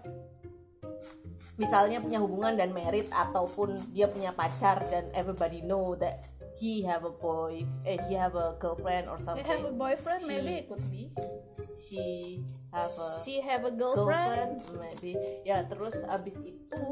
[1.61, 6.25] misalnya punya hubungan dan merit ataupun dia punya pacar dan everybody know that
[6.62, 9.42] he have a boy eh he have a girlfriend or something.
[9.42, 11.11] have a boyfriend She- maybe it could be.
[11.90, 12.38] she
[12.70, 14.62] have a she have a girlfriend?
[14.62, 15.18] girlfriend maybe.
[15.42, 16.87] Ya terus abis itu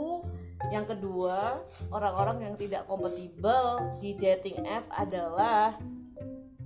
[0.69, 5.79] yang kedua orang-orang yang tidak kompatibel di dating app adalah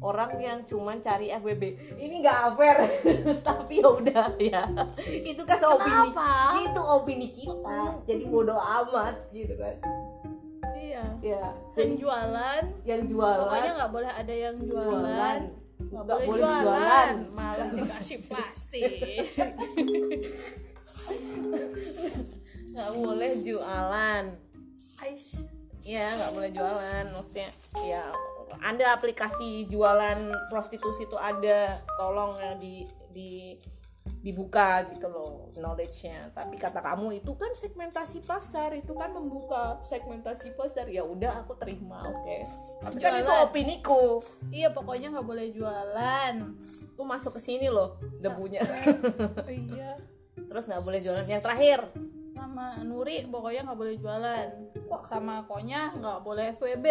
[0.01, 1.65] orang yang cuman cari FWB
[1.97, 2.77] ini nggak fair
[3.47, 4.65] tapi ya udah ya.
[5.23, 6.33] Itu kan opini Kenapa?
[6.61, 8.01] itu opini kita.
[8.05, 9.77] Jadi bodoh amat gitu kan
[10.95, 11.05] iya.
[11.21, 13.41] Ya yang jadi jualan yang jualan.
[13.43, 14.87] pokoknya nggak boleh ada yang jualan.
[14.87, 15.41] jualan.
[15.75, 16.63] Nggak nggak boleh, boleh jualan.
[16.63, 17.15] jualan.
[17.35, 18.93] malah dikasih plastik.
[22.75, 24.25] Nggak boleh jualan.
[25.03, 25.43] Aish.
[25.85, 27.05] Iya nggak boleh jualan.
[27.13, 27.49] Maksudnya
[27.85, 28.05] ya
[28.63, 31.83] ada aplikasi jualan prostitusi itu ada.
[31.99, 33.59] Tolong ya di di
[34.25, 36.33] dibuka gitu loh knowledge-nya.
[36.33, 40.89] Tapi kata kamu itu kan segmentasi pasar itu kan membuka segmentasi pasar.
[40.89, 42.37] Ya udah aku terima oke.
[42.85, 43.47] Tapi kan itu Jualan.
[43.49, 44.21] opiniku.
[44.53, 46.35] Iya pokoknya nggak boleh jualan.
[46.95, 48.65] Itu masuk ke sini loh debunya.
[49.45, 49.97] Iya.
[50.35, 51.25] Terus nggak boleh jualan.
[51.25, 51.81] Yang terakhir.
[52.35, 54.49] Sama Nuri pokoknya nggak boleh jualan.
[54.89, 55.03] Kok?
[55.09, 56.87] Sama konya nggak boleh FWB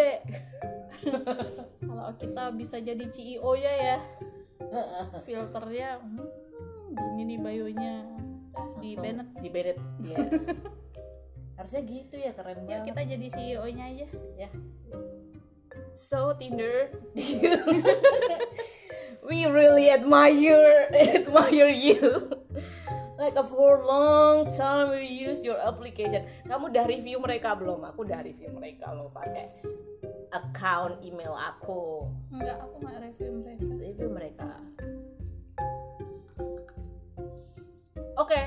[1.88, 3.96] kalau kita bisa jadi CEO ya ya
[5.22, 6.43] filternya hmm,
[6.94, 7.94] gini nih bayonya.
[8.78, 9.28] Di Langsung Bennett.
[9.40, 10.18] di Bennett Iya.
[11.54, 12.86] harusnya gitu ya keren ya banget.
[12.90, 14.06] kita jadi CEO nya aja.
[14.36, 14.48] Ya.
[15.94, 16.90] So Tinder
[19.26, 22.30] we really admire admire you.
[23.14, 26.26] Like a for long time we use your application.
[26.44, 27.86] Kamu udah review mereka belum?
[27.94, 29.54] Aku udah review mereka loh pakai
[30.34, 32.10] account email aku.
[32.34, 33.64] Enggak aku nggak review mereka.
[33.78, 34.50] Review mereka
[38.18, 38.40] oke.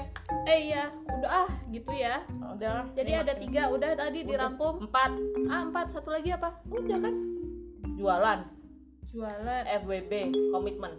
[0.48, 0.92] Eh iya.
[1.08, 2.24] Udah ah gitu ya.
[2.30, 3.70] Udah jadi ada tiga.
[3.72, 4.30] Udah tadi Udah.
[4.30, 5.12] dirangkum empat.
[5.52, 5.88] Ah empat.
[5.94, 6.60] Satu lagi apa?
[6.72, 7.16] Udah kan?
[7.98, 8.40] Jualan.
[9.12, 9.64] Jualan.
[9.84, 10.14] FWB
[10.52, 10.94] komitmen.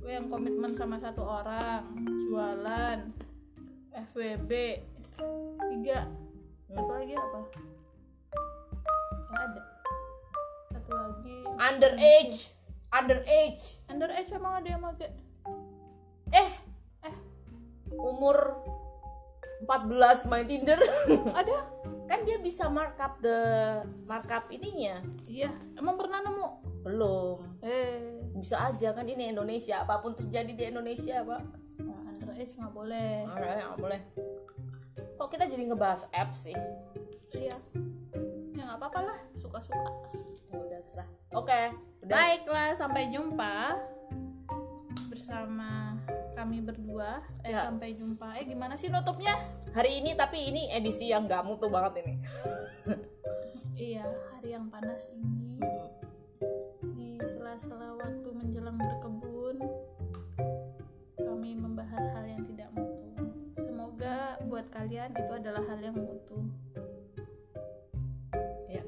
[0.00, 1.84] Gue yang komitmen sama satu orang.
[2.28, 2.98] Jualan.
[4.12, 4.52] FWB
[5.72, 6.08] tiga.
[6.68, 7.40] Satu lagi apa?
[9.30, 9.62] Nggak ada.
[10.74, 11.36] Satu lagi.
[11.54, 12.54] Underage
[12.94, 15.12] underage underage emang ada yang eh
[16.30, 16.50] Eh.
[18.00, 18.64] Umur
[19.64, 20.80] 14 main Tinder.
[21.40, 21.58] Ada.
[22.04, 23.38] Kan dia bisa markup the
[24.04, 25.00] markup ininya.
[25.24, 25.50] Iya.
[25.78, 26.48] Emang pernah nemu?
[26.84, 27.40] Belum.
[27.64, 28.20] Eh.
[28.36, 31.42] Bisa aja kan ini Indonesia apa pun terjadi di Indonesia pak.
[31.80, 33.24] Nah, underage nggak boleh.
[33.24, 34.00] Alright, nggak boleh.
[35.16, 36.56] Kok kita jadi ngebahas app sih?
[37.32, 37.56] Iya.
[38.52, 39.18] Ya nggak apa-apa lah.
[39.40, 39.90] Suka-suka.
[40.52, 41.08] Ya udah serah.
[41.32, 41.60] Oke.
[42.04, 42.12] Udah.
[42.12, 43.80] Baiklah sampai jumpa
[45.08, 45.96] bersama
[46.34, 47.70] kami berdua eh Ya.
[47.70, 48.42] sampai jumpa.
[48.42, 49.32] Eh gimana sih nutupnya?
[49.70, 52.14] Hari ini tapi ini edisi yang gak mutu banget ini.
[53.74, 55.58] Iya hari yang panas ini.
[56.94, 59.58] Di sela-sela waktu menjelang berkebun
[61.18, 63.18] kami membahas hal yang tidak mutu.
[63.58, 66.38] Semoga buat kalian itu adalah hal yang mutu.
[68.70, 68.86] Ya.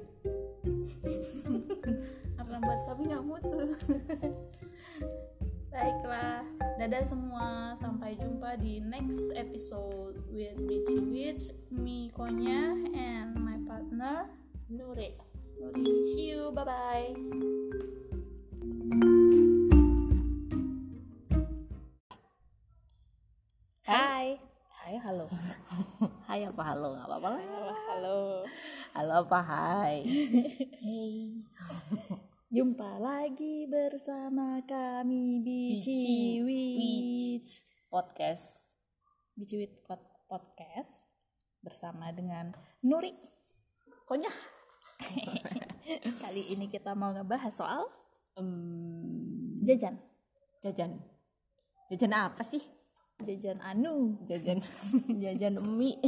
[2.39, 3.59] Karena buat kami nggak mutu.
[5.75, 6.47] Baiklah,
[6.87, 7.75] dadah semua.
[7.83, 14.31] Sampai jumpa di next episode with Witchy Witch, me Konya, and my partner
[14.71, 15.19] Nuri
[15.59, 15.83] Nuri.
[16.15, 17.11] See you, bye bye.
[23.83, 24.39] Hai
[24.71, 25.27] Hai, halo.
[26.31, 28.19] Hai apa halo nggak apa-apa lah Halo.
[28.95, 29.97] Halo apa hai
[30.87, 31.43] Hey
[32.47, 36.15] Jumpa lagi bersama kami Bici Bici
[36.47, 37.53] Witch.
[37.91, 38.79] Podcast
[39.35, 41.11] Bici Witch Pod- Podcast
[41.59, 42.55] bersama dengan
[42.87, 43.11] Nuri.
[44.07, 44.31] Konya
[46.23, 47.83] Kali ini kita mau ngebahas soal
[48.39, 49.99] um, jajan.
[50.63, 51.03] Jajan
[51.91, 52.63] Jajan apa sih?
[53.27, 54.63] Jajan anu, Jajan
[55.23, 55.99] Jajan mie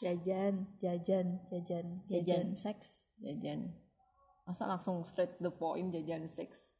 [0.00, 2.44] jajan, jajan, jajan, jajan, Jajan.
[2.56, 3.04] seks.
[3.20, 3.87] Jajan
[4.48, 6.72] Masa langsung straight to the point jajan seks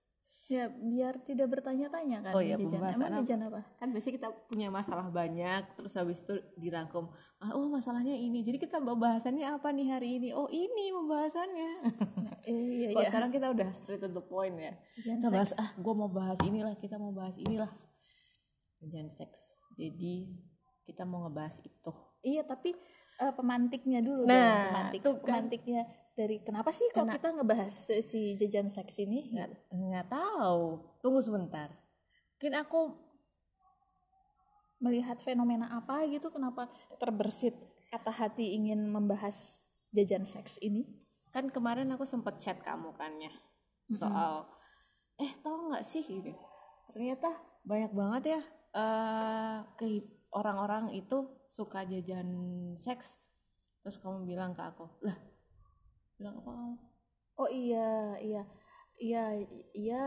[0.48, 2.72] Ya, biar tidak bertanya-tanya kan Oh iya, jajan.
[2.72, 3.20] pembahasan Emang apa?
[3.20, 3.60] jajan apa?
[3.76, 8.56] kan biasanya kita punya masalah banyak terus habis itu dirangkum ah, oh masalahnya ini jadi
[8.56, 11.70] kita bahasannya apa nih hari ini oh ini pembahasannya
[12.42, 13.06] Eh, iya, Kok iya.
[13.06, 15.60] sekarang kita udah straight to the point ya Jajan kita bahas seks.
[15.60, 17.68] ah gue mau bahas inilah kita mau bahas inilah
[18.80, 20.32] jangan seks jadi
[20.82, 22.72] kita mau ngebahas itu Iya, tapi
[23.16, 24.98] eh, pemantiknya dulu Nah, dong, pemantik.
[24.98, 25.24] tuh kan.
[25.44, 25.82] Pemantiknya
[26.18, 29.30] dari kenapa sih kok Kena- kita ngebahas si- jajan seks ini?
[29.30, 30.82] nggak nggak tahu.
[30.98, 31.70] Tunggu sebentar.
[32.34, 32.80] Mungkin aku
[34.78, 36.70] Melihat fenomena apa gitu kenapa
[37.02, 37.50] terbersit
[37.90, 39.58] kata hati ingin membahas
[39.90, 40.86] jajan seks ini?
[41.28, 43.28] kan kemarin aku sempet chat kamu kan ya
[43.92, 44.48] soal
[45.20, 46.32] eh tau nggak sih gitu?
[46.94, 47.28] Ternyata
[47.68, 48.40] banyak banget ya
[48.72, 49.86] eh ke
[50.32, 52.30] orang-orang itu suka jajan
[52.80, 53.20] seks.
[53.84, 55.27] Terus kamu bilang ke aku lah
[56.18, 56.74] bilang apa kamu
[57.38, 58.42] Oh iya, iya.
[58.98, 59.30] Iya,
[59.78, 60.06] iya.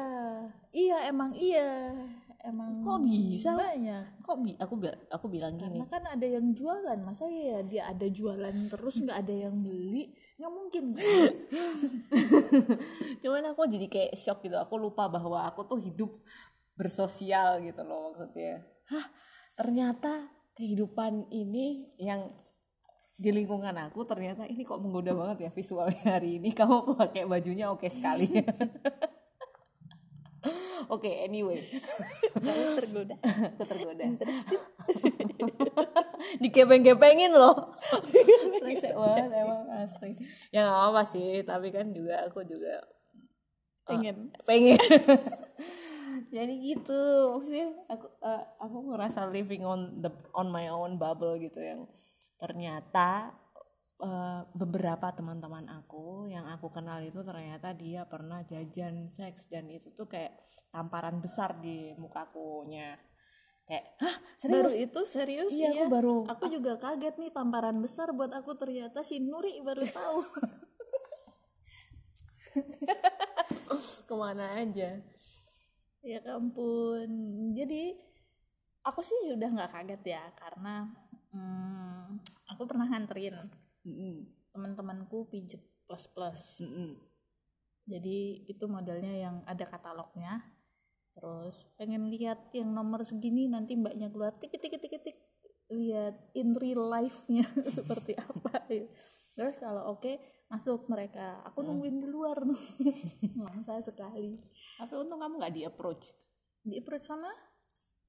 [0.76, 1.96] Iya, emang iya.
[2.44, 3.56] Emang Kok bisa?
[3.56, 4.20] Banyak.
[4.20, 4.82] kok bi aku
[5.14, 9.16] aku bilang gini Karena kan ada yang jualan, masa ya dia ada jualan terus nggak
[9.16, 10.12] ada yang beli?
[10.42, 10.84] Nggak mungkin.
[13.24, 16.12] cuman aku jadi kayak shock gitu aku lupa bahwa aku tuh hidup
[16.74, 19.06] bersosial gitu loh maksudnya hah
[19.54, 22.34] ternyata kehidupan ini yang
[23.22, 26.50] di lingkungan aku ternyata ini kok menggoda banget ya visualnya hari ini.
[26.58, 28.26] Kamu pakai bajunya oke sekali.
[30.90, 31.62] Oke anyway.
[32.34, 33.16] Kamu tergoda.
[33.22, 34.04] aku tergoda.
[36.42, 37.78] Dikepeng-kepengin loh.
[38.66, 40.18] Resek banget emang asli.
[40.50, 42.82] Ya nggak apa sih tapi kan juga aku juga
[43.86, 44.34] Pengen.
[44.44, 44.82] pengen.
[46.34, 47.02] Jadi gitu.
[47.38, 51.86] Maksudnya aku eh, aku ngerasa living on the on my own bubble gitu yang
[52.42, 53.38] ternyata
[54.02, 59.94] eh, beberapa teman-teman aku yang aku kenal itu ternyata dia pernah jajan seks dan itu
[59.94, 60.42] tuh kayak
[60.74, 62.98] tamparan besar di mukakunya
[63.70, 65.86] kayak hah Baru serius itu serius iya iya.
[65.86, 70.26] aku baru Aku juga kaget nih tamparan besar buat aku ternyata si Nuri baru tahu.
[74.10, 75.00] ke mana aja
[76.02, 77.10] ya ampun.
[77.54, 77.94] Jadi
[78.82, 80.90] aku sih udah nggak kaget ya karena
[81.34, 82.20] hmm,
[82.52, 83.36] aku pernah nganterin
[83.82, 86.42] Mm-mm, teman-temanku pijet plus plus.
[86.62, 86.94] mm-mm.
[87.90, 90.40] Jadi itu modelnya yang ada katalognya.
[91.12, 95.18] Terus pengen lihat yang nomor segini nanti mbaknya keluar tik tik tik tik
[95.72, 98.86] lihat in real life-nya seperti apa ya.
[99.36, 100.20] Terus kalau oke
[100.52, 101.42] masuk mereka.
[101.52, 102.62] Aku nungguin di luar tuh.
[103.40, 104.40] Langsa sekali.
[104.80, 106.04] tapi untung kamu nggak di approach
[106.62, 107.30] Di approach sana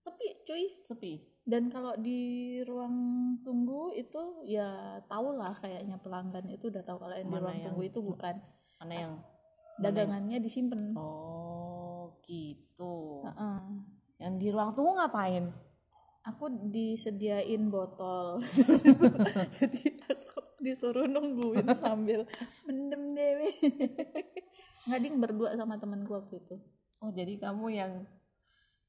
[0.02, 0.64] sepi cuy.
[0.82, 1.12] sepi.
[1.42, 2.20] Dan kalau di
[2.62, 2.94] ruang
[3.40, 4.66] tunggu itu ya
[5.04, 7.98] tau lah kayaknya pelanggan itu udah tahu kalau yang di Mana ruang yang- tunggu itu
[8.00, 8.34] bukan.
[8.76, 9.12] mana yang
[9.78, 10.94] dagangannya disimpen.
[10.94, 13.22] oh gitu.
[13.22, 13.58] Heeh.
[14.18, 15.50] yang di ruang tunggu ngapain?
[16.24, 18.38] Aku disediain botol.
[19.58, 22.22] Jadi aku disuruh nungguin sambil
[22.62, 23.50] mendem dewe.
[24.84, 26.56] Ngading berdua sama temanku waktu itu.
[26.98, 27.92] Oh jadi kamu yang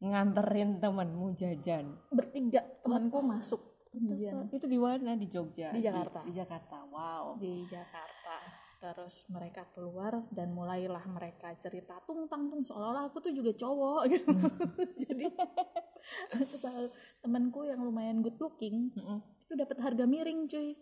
[0.03, 1.95] nganterin temenmu jajan.
[2.11, 5.13] Bertiga temanku masuk Iya, itu di mana?
[5.13, 5.69] Di Jogja?
[5.69, 6.25] Di Jakarta.
[6.25, 7.37] di, Jakarta wow.
[7.37, 8.35] Di Jakarta.
[8.81, 14.01] Terus mereka keluar dan mulailah mereka cerita tung tang tung seolah-olah aku tuh juga cowok
[14.17, 14.33] gitu.
[15.07, 15.29] Jadi
[17.23, 19.23] temanku yang lumayan good looking Mm-mm.
[19.45, 20.75] itu dapat harga miring cuy.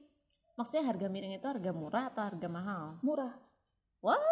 [0.56, 2.98] Maksudnya harga miring itu harga murah atau harga mahal?
[3.06, 3.38] Murah.
[4.02, 4.24] What?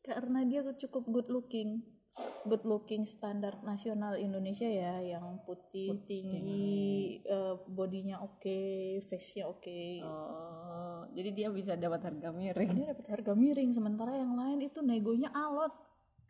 [0.00, 1.99] Karena dia cukup good looking
[2.44, 8.60] good looking standar nasional Indonesia ya yang putih, tinggi eh, bodinya oke
[9.06, 9.82] face-nya oke.
[10.02, 10.70] Oh
[11.14, 12.70] jadi dia bisa dapat harga miring.
[12.74, 15.74] Dia dapat harga miring sementara yang lain itu negonya alot.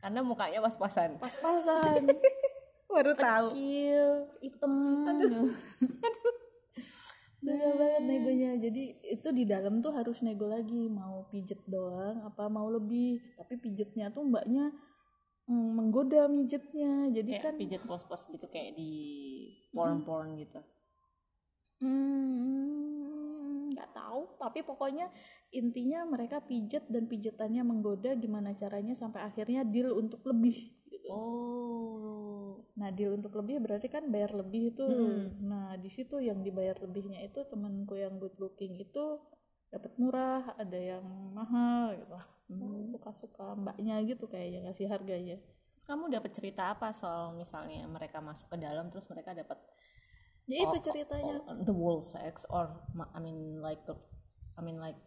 [0.00, 1.20] Karena mukanya pas-pasan.
[1.20, 2.08] Pas-pasan.
[2.94, 3.52] Baru tahu.
[3.52, 4.08] Kecil
[4.40, 4.72] hitam.
[7.38, 8.50] Susah banget negonya.
[8.56, 10.88] Jadi itu di dalam tuh harus nego lagi.
[10.88, 13.20] Mau pijet doang apa mau lebih.
[13.36, 14.72] Tapi pijetnya tuh mbaknya
[15.51, 18.92] mm, menggoda mijetnya jadi kayak kan pijet pos-pos gitu kayak di
[19.74, 20.62] porn-porn gitu.
[21.80, 25.11] Hmm, nggak tahu tapi pokoknya
[25.51, 31.09] intinya mereka pijet dan pijetannya menggoda gimana caranya sampai akhirnya deal untuk lebih gitu.
[31.11, 32.62] oh.
[32.78, 34.86] Nah deal untuk lebih berarti kan bayar lebih itu.
[34.86, 35.36] Hmm.
[35.42, 39.18] nah di situ yang dibayar lebihnya itu temanku yang good looking itu
[39.70, 42.18] dapat murah ada yang mahal gitu.
[42.50, 42.82] Hmm.
[42.82, 45.38] suka-suka mbaknya gitu kayaknya ngasih harganya.
[45.74, 49.54] Terus kamu dapat cerita apa soal misalnya mereka masuk ke dalam terus mereka dapat
[50.50, 51.38] ya itu Oh, ceritanya.
[51.46, 52.74] oh, the whole sex or
[53.14, 53.86] I mean like
[54.58, 54.98] I mean like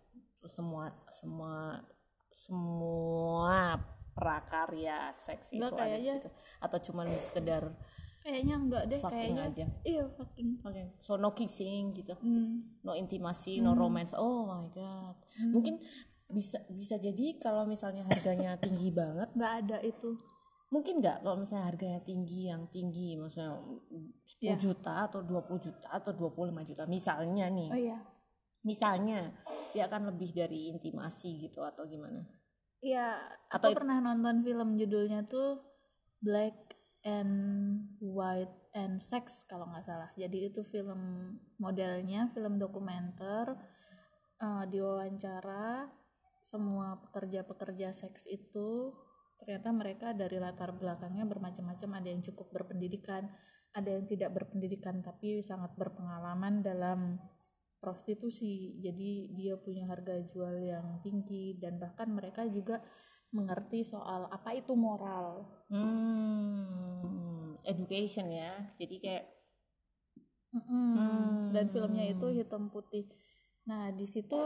[0.47, 1.83] semua semua
[2.31, 3.77] semua
[4.15, 6.29] prakarya seks itu Enggak, ada di situ.
[6.63, 7.63] Atau cuman sekedar
[8.23, 9.65] kayaknya enggak deh fucking kayaknya aja.
[9.83, 10.49] iya fucking.
[10.63, 10.83] Oke.
[10.99, 12.15] so no kissing gitu.
[12.17, 12.79] Hmm.
[12.81, 14.15] no intimasi no romance.
[14.15, 15.15] Oh my god.
[15.43, 15.83] Mungkin
[16.25, 19.29] bisa bisa jadi kalau misalnya harganya tinggi banget.
[19.35, 20.15] Nggak ada itu.
[20.71, 24.55] Mungkin nggak kalau misalnya harganya tinggi yang tinggi maksudnya 10 Iya.
[24.57, 27.69] juta atau 20 juta atau 25 juta misalnya nih.
[27.69, 27.99] Oh iya.
[28.63, 29.29] Misalnya
[29.75, 32.23] dia akan lebih dari intimasi gitu atau gimana?
[32.79, 33.15] Iya,
[33.47, 35.61] Atau aku pernah nonton film judulnya tuh
[36.19, 36.72] Black
[37.03, 37.33] and
[37.99, 40.09] White and Sex kalau nggak salah.
[40.15, 43.55] Jadi itu film modelnya, film dokumenter,
[44.39, 45.87] eh, diwawancara
[46.43, 48.91] semua pekerja-pekerja seks itu
[49.39, 51.89] ternyata mereka dari latar belakangnya bermacam-macam.
[52.03, 53.27] Ada yang cukup berpendidikan,
[53.75, 57.19] ada yang tidak berpendidikan tapi sangat berpengalaman dalam
[57.83, 58.79] prostitusi.
[58.79, 62.79] Jadi dia punya harga jual yang tinggi dan bahkan mereka juga
[63.33, 65.43] mengerti soal apa itu moral.
[65.73, 69.25] hmm education ya jadi kayak
[70.53, 70.93] Mm-mm.
[70.93, 71.49] Hmm.
[71.49, 73.09] Dan filmnya itu hitam putih.
[73.65, 74.37] Nah di situ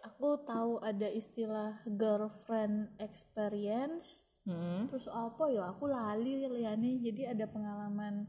[0.00, 4.24] aku tahu ada istilah girlfriend experience.
[4.48, 5.68] hmm, Terus apa ya?
[5.76, 6.96] Aku lali liane.
[7.04, 8.24] Jadi ada pengalaman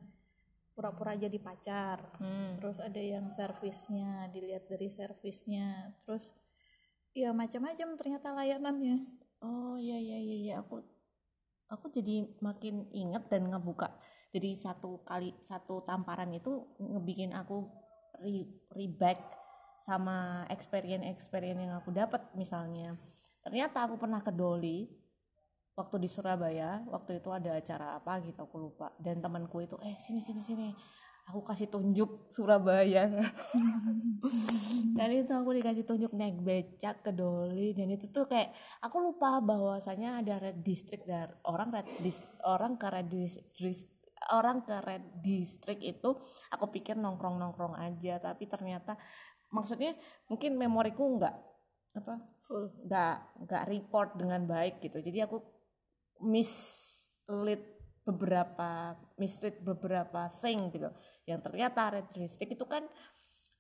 [0.76, 2.20] pura-pura jadi pacar.
[2.20, 2.60] hmm.
[2.60, 5.96] Terus ada yang servisnya, dilihat dari servisnya.
[6.04, 6.36] Terus
[7.16, 9.24] ya macam-macam ternyata layanannya.
[9.46, 10.54] Oh iya iya iya iya.
[10.66, 10.82] Aku
[11.70, 13.94] aku jadi makin inget dan ngebuka.
[14.34, 17.70] Jadi satu kali satu tamparan itu ngebikin aku
[18.20, 19.22] re, reback
[19.86, 22.98] sama experience experience yang aku dapat misalnya
[23.46, 24.90] ternyata aku pernah ke Doli
[25.76, 26.82] waktu di Surabaya.
[26.88, 28.92] Waktu itu ada acara apa gitu aku lupa.
[28.98, 30.70] Dan temanku itu eh sini sini sini
[31.26, 33.10] aku kasih tunjuk Surabaya.
[34.96, 37.74] Dan itu aku dikasih tunjuk naik becak ke Doli.
[37.74, 38.54] Dan itu tuh kayak
[38.86, 43.90] aku lupa bahwasanya ada red district dan orang red dis, orang ke red dis, dis-
[44.32, 46.10] orang ke red district itu
[46.54, 48.22] aku pikir nongkrong nongkrong aja.
[48.22, 48.94] Tapi ternyata
[49.50, 49.98] maksudnya
[50.30, 51.36] mungkin memoriku nggak
[51.96, 52.16] apa
[52.86, 53.16] nggak
[53.50, 55.02] nggak report dengan baik gitu.
[55.02, 55.42] Jadi aku
[56.22, 57.75] mislead
[58.06, 60.94] beberapa mislead beberapa thing gitu
[61.26, 62.86] yang ternyata red district itu kan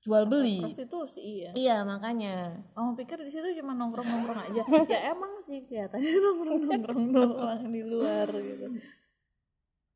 [0.05, 1.51] jual beli Prostitusi iya.
[1.57, 4.61] iya makanya Oh pikir di situ cuma nongkrong-nongkrong aja.
[4.93, 8.77] ya emang sih kelihatannya nongkrong-nongkrong doang di luar gitu.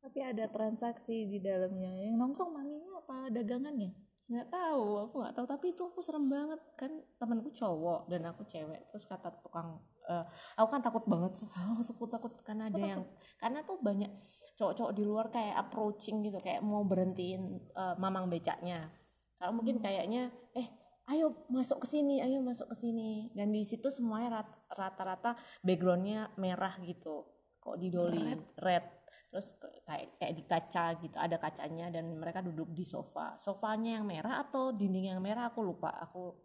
[0.01, 1.93] Tapi ada transaksi di dalamnya.
[2.09, 3.93] Yang nongkrong maminya apa dagangannya?
[4.29, 8.45] nggak tahu aku nggak tahu tapi itu aku serem banget kan temanku cowok dan aku
[8.45, 10.25] cewek terus kata tukang eh,
[10.57, 11.37] aku kan takut banget
[11.71, 13.01] aku takut takut karena ada yang
[13.37, 14.09] karena tuh banyak
[14.57, 17.41] cowok-cowok di luar kayak approaching gitu kayak mau berhentiin
[17.71, 18.91] eh, mamang becaknya.
[19.39, 20.67] Kalau mungkin kayaknya eh
[21.09, 23.31] ayo masuk ke sini ayo masuk ke sini.
[23.31, 27.23] Dan di situ semuanya rat- rata-rata backgroundnya merah gitu.
[27.63, 28.83] Kok di doli red,
[29.31, 33.39] terus ke- kayak kayak di kaca gitu ada kacanya dan mereka duduk di sofa.
[33.39, 35.95] Sofanya yang merah atau dinding yang merah aku lupa.
[36.03, 36.35] Aku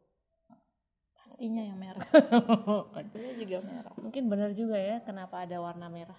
[1.35, 2.07] Hatinya yang merah.
[2.97, 3.93] Hatinya juga merah.
[3.99, 6.17] mungkin benar juga ya kenapa ada warna merah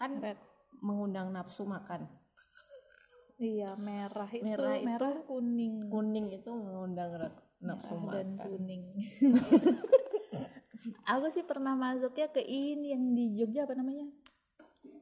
[0.00, 0.40] kan Red.
[0.80, 2.08] mengundang nafsu makan
[3.38, 5.86] Iya merah itu Merah merah, itu kuning.
[5.86, 7.12] kuning itu mengundang
[7.62, 8.82] nafsu Merah dan makan kuning.
[11.12, 14.10] Aku sih pernah masuknya ke ini yang di Jogja apa namanya?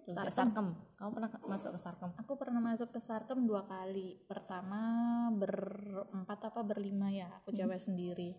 [0.06, 0.30] Sarkem.
[0.52, 0.66] Sarkem
[0.96, 4.20] kamu pernah masuk ke Sarkem Aku pernah masuk ke Sarkem dua kali.
[4.28, 4.80] Pertama
[5.32, 8.36] berempat apa berlima ya, aku cewek sendiri.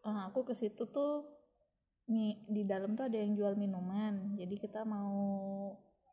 [0.00, 1.28] Eh, aku ke situ tuh
[2.08, 4.34] nih di dalam tuh ada yang jual minuman.
[4.34, 5.12] Jadi kita mau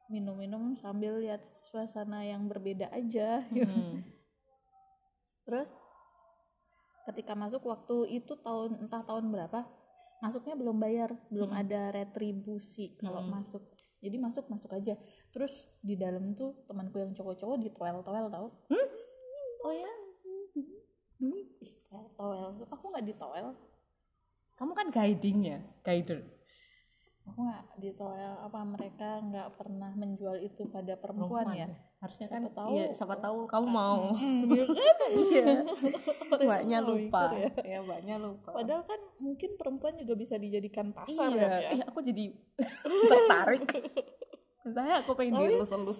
[0.08, 3.44] minum-minum sambil lihat suasana yang berbeda aja.
[3.56, 3.72] gitu.
[3.72, 4.04] Hmm.
[5.44, 5.72] Terus
[7.08, 9.64] ketika masuk waktu itu tahun entah tahun berapa,
[10.20, 13.40] masuknya belum bayar, belum ada retribusi kalau Hmm.
[13.40, 13.64] masuk.
[13.98, 14.94] jadi masuk masuk aja
[15.34, 18.54] terus di dalam tuh temanku yang cowok-cowok di toel toel tau
[19.66, 19.90] oh ya
[21.18, 21.50] Ih,
[21.82, 23.58] toel toel aku nggak di toel
[24.58, 26.26] kamu kan guiding ya guider.
[27.28, 31.68] Aku nggak di toel apa mereka nggak pernah menjual itu pada perempuan, ya.
[32.00, 32.72] harusnya Siapa kan tahu.
[32.72, 34.16] iya siapa tahu kamu mau.
[34.48, 34.64] Iya
[34.96, 35.10] kan?
[35.12, 35.46] iya.
[36.48, 37.22] Mbaknya mau lupa.
[37.36, 37.50] ya.
[37.68, 38.50] ya mbaknya lupa.
[38.56, 41.48] Padahal kan mungkin perempuan juga bisa dijadikan pasar iya.
[41.68, 41.70] ya.
[41.76, 42.32] Iya, aku jadi
[43.12, 43.66] tertarik.
[44.68, 46.00] Saya aku pengen Tapi- dielus-elus.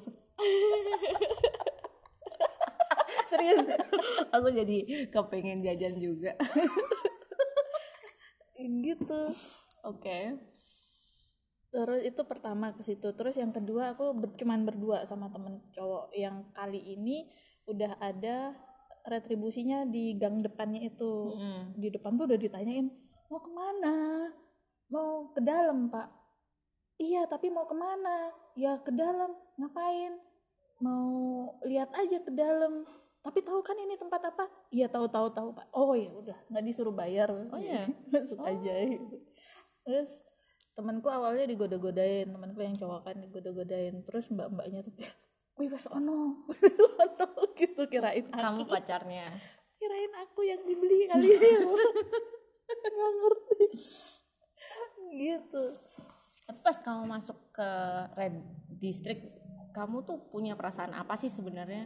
[3.28, 3.60] Serius?
[4.32, 6.32] Aku jadi kepengen jajan juga
[8.88, 9.22] gitu.
[9.84, 10.40] Oke.
[11.68, 13.12] Terus itu pertama ke situ.
[13.12, 16.16] Terus yang kedua aku ber- cuman berdua sama temen cowok.
[16.16, 17.28] Yang kali ini
[17.68, 18.56] udah ada
[19.08, 21.36] retribusinya di gang depannya itu.
[21.36, 21.80] Mm.
[21.80, 22.88] di depan tuh udah ditanyain
[23.28, 23.96] mau ke mana?
[24.88, 26.08] Mau ke dalam pak?
[26.98, 28.32] Iya tapi mau ke mana?
[28.56, 29.36] Ya ke dalam.
[29.60, 30.16] Ngapain?
[30.80, 31.10] Mau
[31.66, 32.88] lihat aja ke dalam
[33.28, 34.48] tapi tahu kan ini tempat apa?
[34.72, 35.68] Iya tahu tahu tahu pak.
[35.76, 37.28] Oh ya udah nggak disuruh bayar.
[37.28, 37.84] Oh, iya?
[38.16, 38.48] masuk Oh.
[38.48, 38.74] aja.
[38.88, 39.20] Gitu.
[39.84, 40.20] terus
[40.72, 44.00] temanku awalnya digoda-godain temanku yang cowok kan digoda-godain.
[44.08, 44.96] Terus mbak-mbaknya tuh
[45.60, 46.48] wih pas ono.
[47.04, 48.40] Ono gitu kirain aku.
[48.40, 49.28] kamu pacarnya?
[49.76, 53.66] Kirain aku yang dibeli kali ya nggak ngerti.
[55.12, 55.64] Gitu.
[56.48, 57.70] Tapi pas kamu masuk ke
[58.16, 58.36] red
[58.80, 59.24] district
[59.76, 61.86] kamu tuh punya perasaan apa sih sebenarnya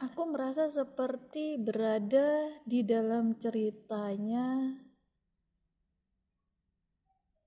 [0.00, 4.76] aku merasa seperti berada di dalam ceritanya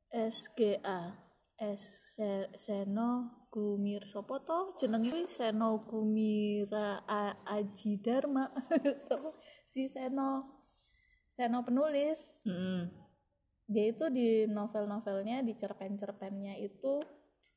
[0.09, 1.13] SGA
[1.59, 1.83] S
[2.17, 8.49] Se- Seno Gumir Sopoto jeneng kuwi Seno Gumira A- Aji Dharma
[9.05, 9.37] Sopo?
[9.69, 10.61] si Seno
[11.29, 12.89] Seno penulis Mm.
[13.69, 16.97] dia itu di novel-novelnya di cerpen-cerpennya itu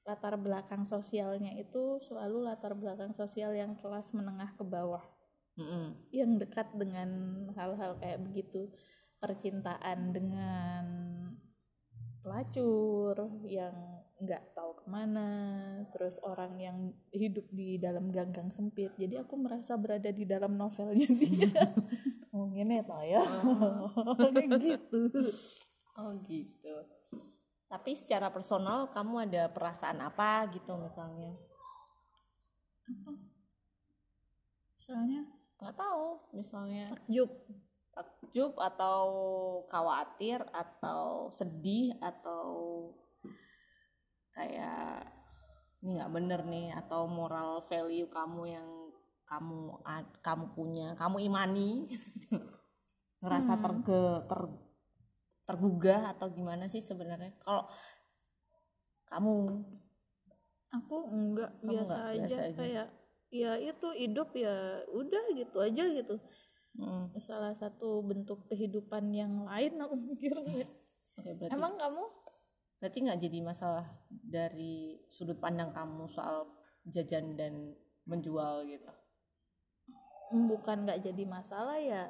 [0.02, 5.02] latar belakang sosialnya itu selalu latar belakang sosial yang kelas menengah ke bawah.
[5.52, 5.92] Mm-mm.
[6.08, 7.08] yang dekat dengan
[7.52, 8.72] hal-hal kayak begitu.
[9.20, 10.84] Percintaan dengan
[12.24, 13.14] pelacur
[13.46, 13.74] yang
[14.22, 15.28] nggak tahu ke mana
[15.90, 16.78] terus orang yang
[17.10, 18.94] hidup di dalam ganggang sempit.
[18.94, 21.50] Jadi aku merasa berada di dalam novelnya dia.
[22.32, 23.20] Oh ini tau ya.
[24.32, 25.04] Kayak gitu.
[26.00, 26.74] Oh gitu.
[27.72, 31.32] Tapi secara personal kamu ada perasaan apa gitu misalnya?
[34.76, 35.24] misalnya?
[35.56, 36.06] Nggak tahu,
[36.36, 36.84] misalnya.
[36.92, 37.30] Takjub.
[37.96, 39.00] Takjub atau
[39.72, 42.44] khawatir atau sedih atau
[44.36, 45.08] kayak
[45.80, 48.68] ini nggak bener nih atau moral value kamu yang
[49.24, 49.80] kamu
[50.20, 51.88] kamu punya, kamu imani.
[53.24, 53.62] Ngerasa Hmm.
[53.64, 54.40] terge ter
[55.42, 57.34] tergugah atau gimana sih sebenarnya?
[57.42, 57.66] Kalau
[59.10, 59.34] kamu
[60.72, 62.56] aku enggak Kamu biasa, enggak, aja, biasa aja.
[62.56, 62.88] kayak
[63.32, 66.16] ya itu hidup ya udah gitu aja gitu.
[66.72, 70.64] Mm, salah satu bentuk kehidupan yang lain aku mikirnya
[71.20, 72.04] berarti emang kamu?
[72.80, 76.48] Berarti nggak jadi masalah dari sudut pandang kamu soal
[76.88, 77.76] jajan dan
[78.08, 78.90] menjual gitu?
[80.32, 82.08] Bukan nggak jadi masalah ya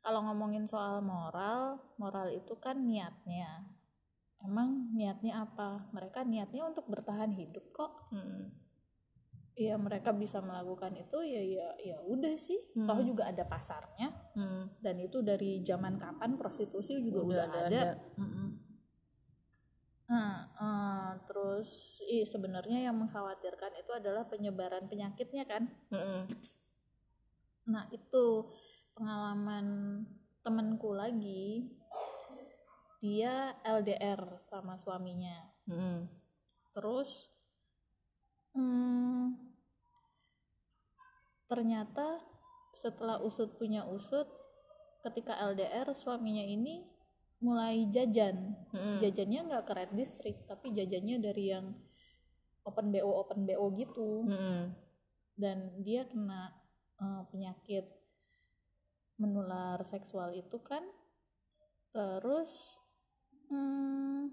[0.00, 3.68] kalau ngomongin soal moral moral itu kan niatnya
[4.40, 8.48] emang niatnya apa mereka niatnya untuk bertahan hidup kok Mm.
[9.60, 12.88] ya mereka bisa melakukan itu ya ya ya udah sih Hmm.
[12.88, 14.72] toh juga ada pasarnya Hmm.
[14.80, 18.48] dan itu dari zaman kapan prostitusi juga udah, ada, Mm-mm.
[20.10, 26.24] Nah, eh, terus sebenarnya yang mengkhawatirkan itu adalah penyebaran penyakitnya kan Mm-mm.
[27.70, 28.26] Nah, itu
[29.00, 30.04] pengalaman
[30.44, 31.72] temenku lagi.
[33.00, 35.48] Dia LDR sama suaminya.
[35.64, 36.04] Mm-mm.
[36.76, 37.32] Terus
[38.52, 39.40] hmm,
[41.48, 42.20] ternyata
[42.76, 44.28] setelah usut punya usut,
[45.00, 46.84] ketika LDR suaminya ini
[47.40, 48.52] mulai jajan.
[48.76, 49.00] Mm-mm.
[49.00, 51.72] Jajannya nggak ke Red District, tapi jajannya dari yang
[52.68, 54.76] open BO open BO gitu Mm-mm.
[55.40, 56.52] dan dia kena
[57.00, 57.99] eh, penyakit
[59.20, 60.80] menular seksual itu kan
[61.92, 62.80] terus
[63.52, 64.32] hmm,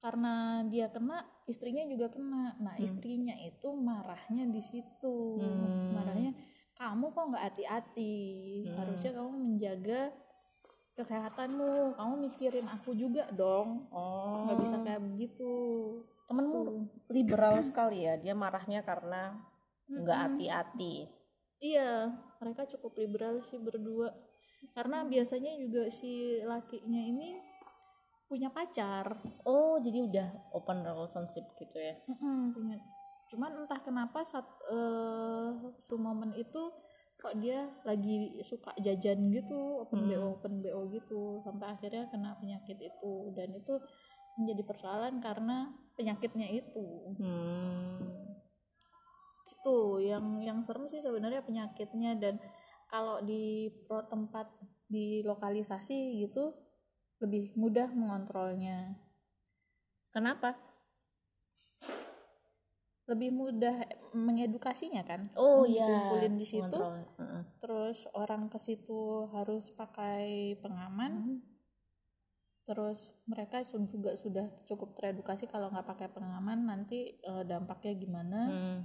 [0.00, 2.84] karena dia kena istrinya juga kena nah Hmm.
[2.84, 5.96] istrinya itu marahnya di situ Hmm.
[5.96, 6.32] marahnya
[6.76, 8.16] kamu kok nggak hati-hati
[8.68, 8.76] Hmm.
[8.76, 10.00] harusnya kamu menjaga
[10.92, 14.44] kesehatanmu kamu mikirin aku juga dong Oh.
[14.44, 15.52] nggak bisa kayak begitu
[16.30, 18.14] temenmu liberal sekali ya.
[18.14, 19.34] Dia marahnya karena
[19.90, 21.10] nggak hati-hati.
[21.60, 22.08] Iya,
[22.40, 24.10] mereka cukup liberal sih berdua.
[24.72, 27.36] Karena biasanya juga si lakinya ini
[28.30, 32.78] punya pacar oh jadi udah open relationship gitu ya Mm-mm, punya
[33.26, 35.50] cuman entah kenapa saat eh
[35.82, 36.70] su momen itu
[37.18, 40.14] kok dia lagi suka jajan gitu open Hmm.
[40.14, 43.82] bo open bo gitu sampai akhirnya kena penyakit itu dan itu
[44.38, 47.98] menjadi persoalan karena penyakitnya itu hmm.
[49.50, 52.38] Gitu yang yang serem sih sebenarnya penyakitnya dan
[52.86, 54.46] kalau di tempat
[54.86, 56.54] di lokalisasi gitu
[57.18, 58.94] lebih mudah mengontrolnya
[60.10, 60.54] kenapa
[63.10, 63.74] lebih mudah
[64.14, 67.02] mengedukasinya kan oh iya dikumpulin di situ Kontrol.
[67.18, 67.42] Heeh.
[67.58, 71.38] terus orang ke situ harus pakai pengaman Hmm.
[72.70, 78.80] terus mereka juga sudah cukup teredukasi kalau nggak pakai pengaman nanti eh, dampaknya gimana Hmm.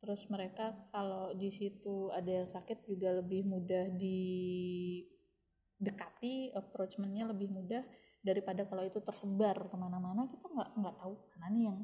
[0.00, 3.92] Terus mereka kalau di situ ada yang sakit juga lebih mudah
[5.80, 7.84] didekati approachmentnya lebih mudah
[8.20, 10.24] daripada kalau itu tersebar ke mana-mana.
[10.28, 11.78] Kita nggak nggak tahu mana nih yang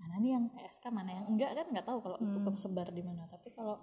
[0.00, 1.66] mana nih yang PSK mana yang enggak kan?
[1.70, 2.46] Nggak tahu kalau itu Hmm.
[2.50, 3.26] tersebar di mana.
[3.30, 3.78] Tapi kalau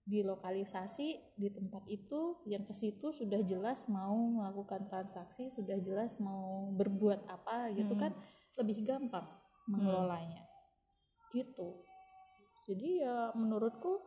[0.00, 6.16] di lokalisasi di tempat itu yang ke situ sudah jelas mau melakukan transaksi sudah jelas
[6.18, 8.02] mau berbuat apa gitu Hmm.
[8.08, 8.12] kan
[8.58, 9.28] lebih gampang
[9.68, 10.44] mengelolanya.
[11.30, 11.88] Gitu
[12.70, 13.98] jadi ya menurutku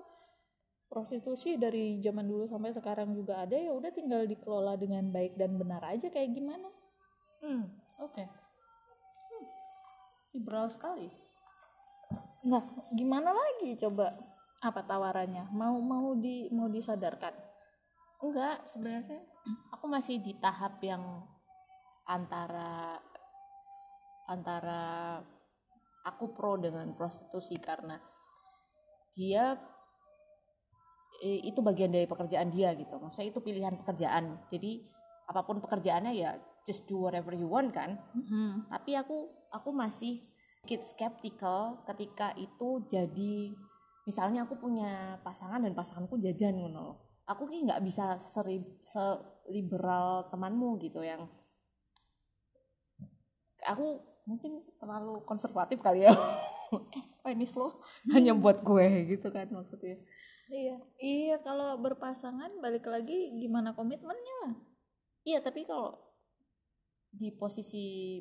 [0.88, 5.60] prostitusi dari zaman dulu sampai sekarang juga ada ya udah tinggal dikelola dengan baik dan
[5.60, 6.72] benar aja kayak gimana
[7.44, 7.68] Hmm.
[8.00, 9.46] oke Hmm.
[10.32, 11.12] liberal sekali
[12.48, 12.64] nah
[12.96, 14.16] gimana lagi coba
[14.64, 17.36] apa tawarannya mau mau di mau disadarkan
[18.24, 19.20] enggak sebenarnya
[19.76, 21.04] aku masih di tahap yang
[22.08, 22.96] antara
[24.32, 25.20] antara
[26.08, 28.00] aku pro dengan prostitusi karena
[29.14, 29.58] dia
[31.22, 34.84] eh, itu bagian dari pekerjaan dia gitu maksudnya itu pilihan pekerjaan jadi
[35.30, 36.36] apa pun pekerjaannya ya
[36.68, 38.68] just do whatever you want kan Mm-mm.
[38.68, 40.20] tapi aku aku masih
[40.64, 43.52] sedikit skeptical ketika itu jadi
[44.08, 46.96] misalnya aku punya pasangan dan pasanganku jajan ngono loh.
[47.28, 51.28] aku ki nggak bisa seri, seliberal temanmu gitu yang
[53.64, 56.16] aku mungkin terlalu konservatif kali ya
[56.98, 59.98] eh penis lo hanya buat gue gitu kan maksudnya
[60.52, 64.60] iya iya kalau berpasangan balik lagi gimana komitmennya
[65.24, 65.96] Iya, tapi kalau
[67.14, 68.20] di posisi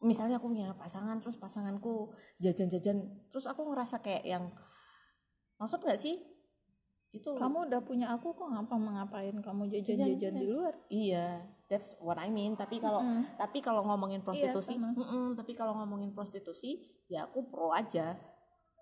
[0.00, 3.00] misalnya aku punya pasangan terus pasanganku jajan-jajan
[3.32, 4.44] terus aku ngerasa kayak yang
[5.60, 6.16] maksud nggak sih?
[7.16, 11.96] Itu kamu udah punya aku kok ngapa mengapain kamu jajan-jajan Jajan, di luar iya, that's
[11.98, 12.52] what I mean.
[12.54, 13.24] Tapi kalau Mm-mm.
[13.40, 14.92] tapi kalau ngomongin prostitusi, sama.
[14.92, 18.14] mm-mm, tapi kalau ngomongin prostitusi ya aku pro aja.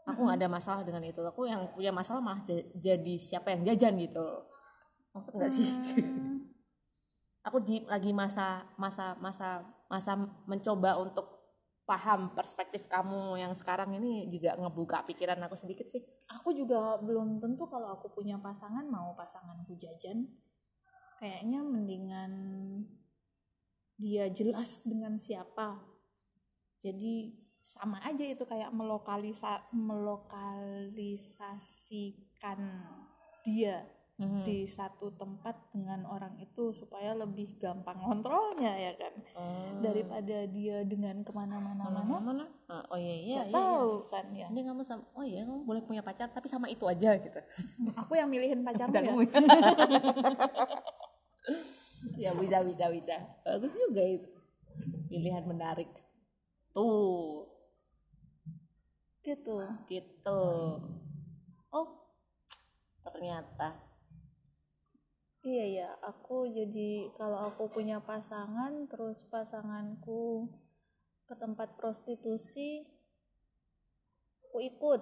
[0.05, 1.25] Aku nggak ada masalah dengan itu.
[1.25, 4.27] Aku yang punya masalah malah ja- jadi siapa yang jajan gitu.
[5.17, 5.71] Maksud nggak sih?
[5.73, 6.45] Hmm.
[7.47, 10.17] aku di lagi masa masa masa masa
[10.49, 11.34] mencoba untuk
[11.85, 16.01] paham perspektif kamu yang sekarang ini juga ngebuka pikiran aku sedikit sih.
[16.33, 20.25] aku juga belum tentu kalau aku punya pasangan mau pasanganku jajan.
[21.21, 22.33] Kayaknya mendingan
[24.01, 25.79] dia jelas dengan siapa.
[26.81, 32.61] Jadi sama aja itu kayak melokalisa melokalisasikan
[33.45, 34.47] dia Hmm.
[34.47, 39.83] di satu tempat dengan orang itu supaya lebih gampang kontrolnya ya kan Oh.
[39.83, 42.47] daripada dia dengan ke mana-mana mana mana?
[42.71, 43.51] Ah, Oh iya iya nggak iya.
[43.51, 43.59] iya.
[43.59, 46.87] tahu kan ya Ini kamu sama oh iya kamu boleh punya pacar tapi sama itu
[46.87, 47.41] aja gitu.
[47.99, 49.03] aku yang milihin pacarmu ya
[49.35, 49.45] Dan
[52.23, 53.15] ya bisa bisa bisa.
[53.43, 54.31] Bagus juga itu.
[55.11, 55.91] Pilihan menarik.
[56.71, 57.51] Tuh,
[59.23, 60.43] gitu gitu.
[61.71, 61.87] Oh,
[63.03, 63.94] ternyata.
[65.45, 70.49] Iya ya, aku jadi kalau aku punya pasangan terus pasanganku
[71.29, 72.89] ke tempat prostitusi
[74.55, 75.01] aku ikut.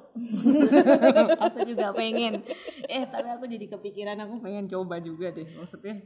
[1.47, 2.43] aku juga pengen.
[2.90, 5.47] Eh tapi aku jadi kepikiran aku pengen coba juga deh.
[5.55, 6.01] Maksudnya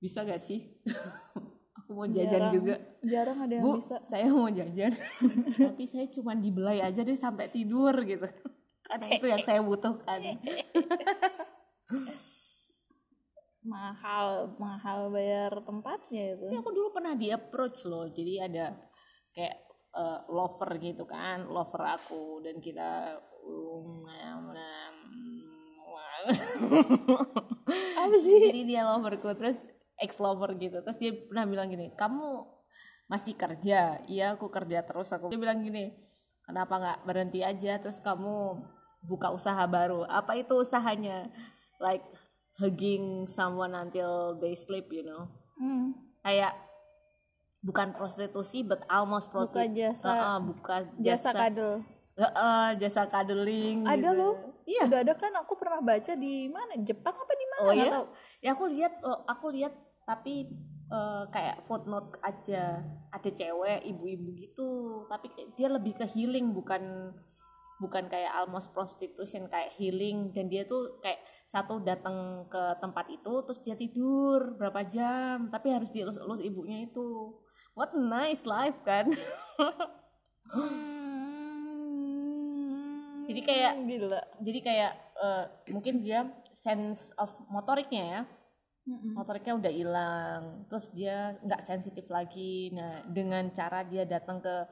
[0.00, 0.72] bisa gak sih?
[1.78, 2.52] Aku mau jajan Jarang.
[2.52, 2.74] juga.
[3.00, 3.96] Jarang ada yang bu bisa.
[4.08, 4.92] saya mau jajan.
[5.72, 8.26] Tapi saya cuma dibelai aja deh sampai tidur gitu.
[8.88, 10.40] Karena itu yang saya butuhkan
[13.66, 16.46] Mahal, mahal bayar tempatnya itu.
[16.46, 18.06] Tapi aku dulu pernah di approach loh.
[18.06, 18.70] Jadi ada
[19.34, 19.56] kayak
[19.98, 21.42] eh, lover gitu kan.
[21.50, 24.06] Lover aku dan kita um,
[27.98, 28.38] Apa sih?
[28.50, 29.58] jadi dia loverku terus
[29.98, 30.78] ex lover gitu.
[30.82, 32.46] Terus dia pernah bilang gini kamu
[33.10, 33.98] masih kerja?
[34.06, 35.10] Iya aku kerja terus.
[35.10, 35.92] Aku dia bilang gini
[36.46, 37.82] kenapa nggak berhenti aja?
[37.82, 38.62] Terus kamu
[39.02, 40.06] buka usaha baru.
[40.06, 41.26] Apa itu usahanya?
[41.78, 42.02] Like
[42.58, 45.30] hugging someone until they sleep you know.
[45.58, 45.94] Hmm.
[46.22, 46.54] kayak
[47.62, 49.74] bukan prostitusi but almost buka prostitusi.
[49.74, 50.38] jasa.
[50.38, 51.82] Buka jasa kadel
[52.18, 54.18] Heeh, jasa cuddling ada gitu.
[54.18, 54.34] loh.
[54.66, 54.90] Iya.
[54.90, 56.74] Udah ada kan aku pernah baca di mana?
[56.82, 57.62] Jepang apa di mana?
[57.62, 57.90] Oh, iya?
[57.94, 58.06] tahu.
[58.42, 60.50] ya aku lihat oh, aku lihat tapi
[60.90, 62.82] eh, kayak footnote aja.
[63.14, 64.70] Ada cewek ibu-ibu gitu.
[65.06, 67.14] Tapi dia lebih ke healing bukan
[67.78, 70.30] bukan kayak almost prostitution kayak healing.
[70.30, 71.18] Dan dia tuh kayak
[71.48, 77.32] satu datang ke tempat itu terus dia tidur berapa jam tapi harus dielus-elus ibunya itu.
[77.72, 79.08] What a nice life kan?
[81.98, 84.20] Hmm, Jadi kayak- gila.
[84.40, 86.24] jadi kayak eh, mungkin dia
[86.56, 88.20] sense of motoriknya ya.
[88.88, 92.72] Motoriknya udah hilang terus dia nggak sensitif lagi.
[92.72, 94.64] Nah dengan cara dia datang ke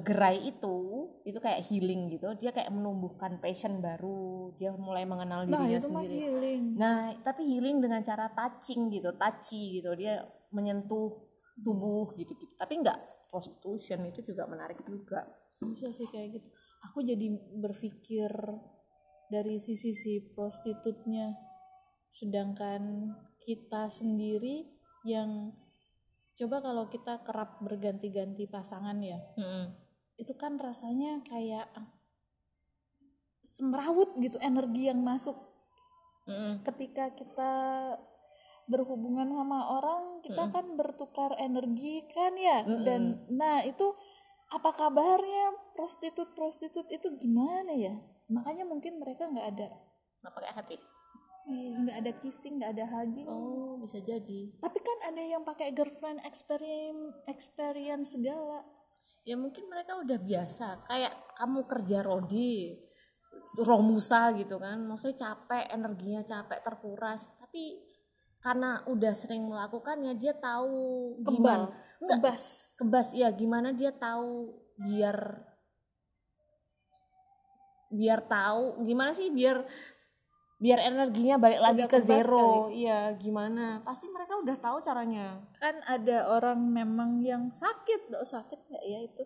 [0.00, 2.32] gerai itu itu kayak healing gitu.
[2.40, 4.56] Dia kayak menumbuhkan passion baru.
[4.56, 6.16] Dia mulai mengenal nah dirinya itu mah sendiri.
[6.16, 6.62] healing.
[6.80, 9.92] Nah tapi healing dengan cara touching gitu touchy gitu.
[9.92, 11.12] Dia menyentuh
[11.52, 12.52] tubuh gitu, gitu.
[12.56, 15.28] tapi nggak prostitution itu juga menarik juga.
[15.60, 16.48] Bisa sih kayak gitu.
[16.88, 17.28] Aku jadi
[17.60, 18.32] berpikir
[19.28, 21.36] dari sisi si prostitutnya.
[22.08, 24.64] Sedangkan kita sendiri
[25.04, 25.52] yang
[26.36, 29.20] coba kalau kita kerap berganti-ganti pasangan ya
[30.20, 31.68] itu kan rasanya kayak
[33.42, 35.34] semrawut gitu energi yang masuk.
[36.62, 37.52] Ketika kita
[38.70, 40.54] berhubungan sama orang kita Mm-mm.
[40.54, 42.62] kan bertukar energi kan ya?
[42.62, 42.86] Mm-mm.
[42.86, 43.90] dan nah itu
[44.52, 47.98] apa kabarnya prostitut prostitut itu gimana ya?
[48.30, 49.68] Makanya mungkin mereka nggak ada
[50.22, 50.76] nggak pakai hati.
[51.42, 53.26] Eh, nggak ada kissing nggak ada hugging.
[53.26, 54.54] Oh bisa jadi.
[54.62, 58.62] Tapi kan ada yang pakai girlfriend experience experience segala
[59.22, 62.74] ya mungkin mereka udah biasa kayak kamu kerja rodi
[63.60, 64.80] romusa gitu kan.
[64.88, 67.28] Maksudnya capek energinya capek terkuras.
[67.36, 67.80] Tapi
[68.42, 71.66] karena udah sering melakukannya dia tahu kebal gimana
[72.02, 72.18] enggak.
[72.18, 72.44] kebas.
[72.74, 75.46] Kebas ya gimana dia tahu biar
[77.92, 79.62] biar tahu gimana sih biar
[80.62, 82.70] biar energinya balik lagi Udah ke zero.
[82.70, 83.82] iya gimana?
[83.82, 85.42] Pasti mereka udah tahu caranya.
[85.58, 89.22] Kan ada orang memang yang sakit oh, sakit nggak ya itu?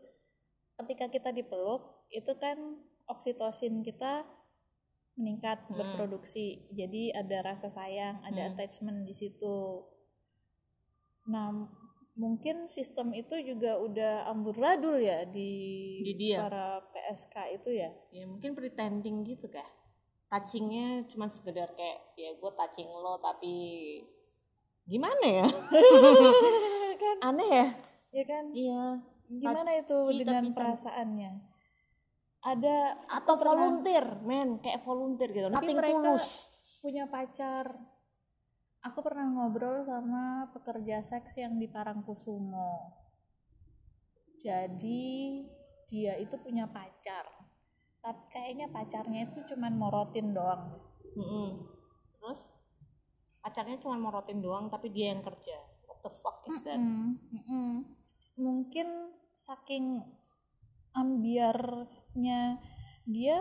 [0.81, 2.57] Ketika kita dipeluk itu kan
[3.05, 4.25] oksitosin kita
[5.17, 5.77] meningkat Hmm.
[5.77, 6.73] berproduksi.
[6.73, 8.51] Jadi ada rasa sayang ada Hmm.
[8.57, 9.85] attachment di situ.
[11.29, 11.53] Nah
[12.17, 15.53] mungkin sistem itu juga udah amburadul ya di,
[16.01, 16.41] Di dia.
[16.41, 17.93] para PSK itu ya?
[18.09, 19.69] Ya mungkin pretending gitu kayak
[20.27, 23.55] touchingnya cuma sekedar kayak ya gue touching lo tapi
[24.87, 25.47] gimana ya?
[27.03, 27.17] Kan?
[27.21, 27.67] Aneh ya?
[28.17, 28.45] Ya kan?
[28.57, 28.85] Iya.
[29.29, 31.33] Gimana itu Touchy dengan perasaannya?
[32.41, 34.65] Ada atau volunteer men.
[34.65, 35.49] Kayak volunteer gitu.
[35.53, 36.27] Tapi nothing mereka- tulus.
[36.81, 37.69] punya pacar.
[38.81, 42.97] Aku pernah ngobrol sama pekerja seks yang di Parangkusumo.
[44.41, 45.43] Jadi
[45.91, 47.27] dia itu punya pacar.
[48.07, 50.79] Tapi kayaknya pacarnya itu cuman morotin doang.
[51.17, 51.49] Mm-mm.
[52.21, 52.45] terus
[53.41, 55.57] pacarnya cuma morotin doang tapi dia yang kerja
[55.89, 57.89] what the fuck is that Mm-mm, mm-mm.
[58.37, 60.05] Mungkin saking
[60.93, 62.61] ambiarnya
[63.09, 63.39] dia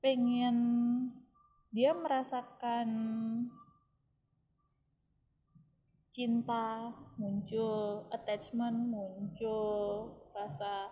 [0.00, 0.56] pengen
[1.70, 2.88] dia merasakan
[6.10, 10.90] cinta muncul, attachment muncul, rasa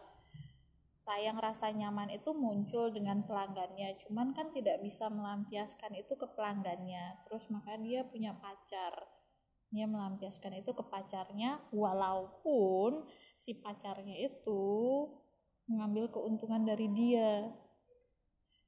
[0.99, 3.95] sayang, rasa nyaman itu muncul dengan pelanggannya.
[4.03, 7.23] Cuman kan tidak bisa melampiaskan itu ke pelanggannya.
[7.31, 9.07] Terus makanya dia punya pacar.
[9.71, 13.07] Dia melampiaskan itu ke pacarnya walaupun
[13.39, 14.65] si pacarnya itu
[15.71, 17.47] mengambil keuntungan dari dia.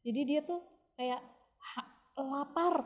[0.07, 0.61] Jadi dia tuh
[0.97, 1.21] kayak
[1.75, 2.85] ha- lapar,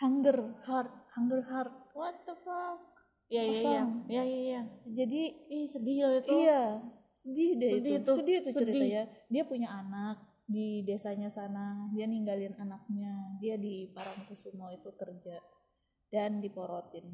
[0.00, 1.72] hunger, heart, hunger heart.
[1.98, 2.78] what the fuck
[3.26, 3.90] ya ya ya Kosong.
[4.06, 6.62] ya ya ya Jadi ih sedih ya itu Iya,
[7.18, 8.06] sedih deh Sedih itu.
[8.06, 8.58] tuh, Sedih itu sedih.
[8.62, 9.02] ceritanya.
[9.26, 10.16] Dia punya anak
[10.46, 15.42] di desanya sana, dia ninggalin anaknya, dia di Parangkusumo itu kerja
[16.08, 17.10] dan diporotin.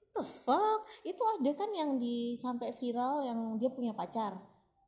[0.00, 0.80] What the fuck?
[1.02, 4.38] Itu ada kan yang di sampai viral yang dia punya pacar.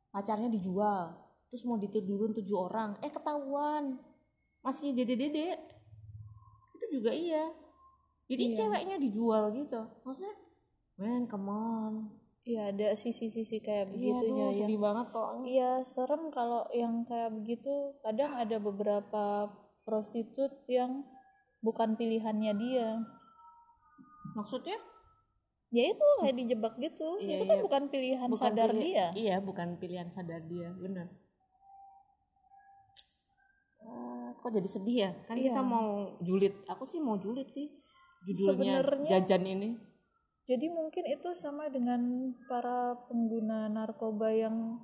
[0.09, 1.19] Pacarnya dijual.
[1.47, 2.97] Terus mau ditidurin tujuh orang.
[2.99, 3.99] Eh ketahuan.
[4.61, 5.59] Masih dede dede
[6.73, 7.51] itu juga iya.
[8.25, 8.55] Jadi Iya.
[8.57, 9.81] ceweknya dijual gitu.
[10.01, 10.33] Maksudnya
[10.95, 11.93] man come on
[12.43, 14.57] Iya, ada sisi-sisi kayak iya begitunya ya.
[14.59, 17.71] sedih banget kok Iya, serem kalau yang kayak begitu.
[17.99, 19.47] Kadang ada beberapa
[19.81, 21.07] prostitut yang
[21.59, 22.89] bukan pilihannya dia.
[24.33, 24.75] maksudnya
[25.69, 27.17] Ya itu kayak dijebak gitu.
[27.17, 27.63] Iya, itu kan iya.
[27.63, 29.05] bukan pilihan bukan sadar pilih- dia.
[29.15, 31.07] iya bukan pilihan sadar dia bener
[33.79, 35.49] Eh, kok jadi sedih ya kan Iya.
[35.49, 35.87] kita mau
[36.19, 37.67] julid aku sih mau julid sih
[38.23, 39.69] judulnya Sebenarnya- jajan ini
[40.43, 44.79] jadi mungkin itu sama dengan para pengguna narkoba yang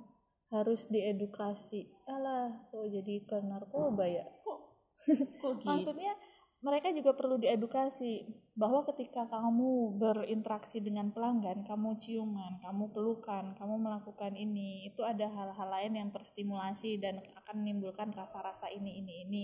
[0.50, 1.86] harus diedukasi.
[2.10, 4.26] Alah kok jadi ke narkoba ya?
[4.44, 4.60] Kok?
[5.06, 5.64] Gitu?
[5.64, 6.12] Maksudnya
[6.60, 13.80] mereka juga perlu diedukasi bahwa ketika kamu berinteraksi dengan pelanggan, kamu ciuman, kamu pelukan, kamu
[13.80, 19.42] melakukan ini, itu ada hal-hal lain yang terstimulasi dan akan menimbulkan rasa-rasa ini, ini, ini.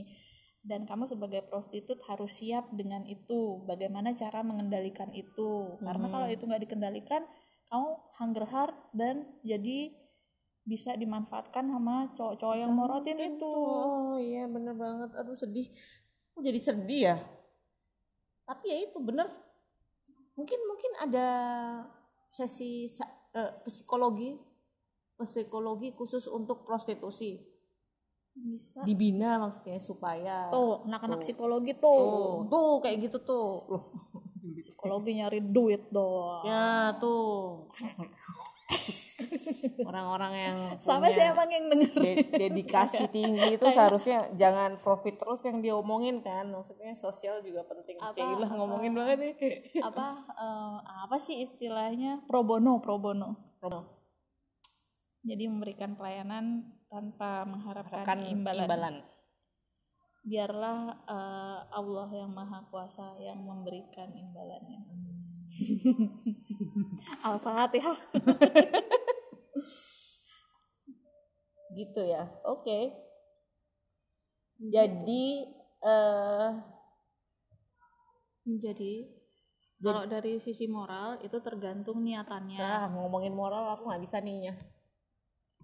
[0.67, 3.63] Dan kamu sebagai prostitut harus siap dengan itu.
[3.71, 5.79] Bagaimana cara mengendalikan itu?
[5.79, 6.15] Karena Hmm.
[6.19, 7.23] kalau itu nggak dikendalikan,
[7.71, 7.89] kamu
[8.19, 9.95] hunger hard dan jadi
[10.67, 13.47] bisa dimanfaatkan sama cowok-cowok yang morotin itu.
[13.47, 15.71] oh iya bener banget aduh sedih
[16.35, 17.17] Kok jadi sedih ya
[18.47, 19.31] tapi ya itu bener
[20.35, 21.29] mungkin mungkin ada
[22.27, 22.91] sesi
[23.35, 24.39] eh, psikologi
[25.19, 27.39] psikologi khusus untuk prostitusi
[28.37, 28.81] Bisa.
[28.85, 32.47] dibina maksudnya supaya Tuh, anak-anak psikologi tuh tuh.
[32.47, 33.83] tuh kayak gitu tuh loh
[34.57, 36.45] Psikologi nyari duit doang.
[36.45, 37.67] ya tuh
[39.83, 41.93] orang-orang yang punya sih emang yang denger.
[41.97, 47.97] de- dedikasi tinggi itu seharusnya jangan profit terus yang diomongin kan maksudnya sosial juga penting
[47.97, 48.55] Apa, Cailah apa?
[48.55, 49.33] ngomongin banget nih
[49.81, 53.35] apa eh, apa sih istilahnya pro bono pro bono.
[55.23, 58.67] Jadi memberikan pelayanan tanpa mengharapkan kan imbalan.
[58.67, 58.97] imbalan.
[60.27, 64.81] Biarlah eh, Allah yang maha kuasa yang memberikan imbalannya.
[67.27, 67.99] Al-Fatihah.
[71.77, 72.81] gitu ya oke
[74.57, 75.25] jadi
[75.85, 76.51] eh
[78.47, 79.11] Jadi
[79.83, 82.57] kalau dari sisi moral itu tergantung niatannya.
[82.63, 84.55] nah ngomongin moral aku nggak bisa nih ya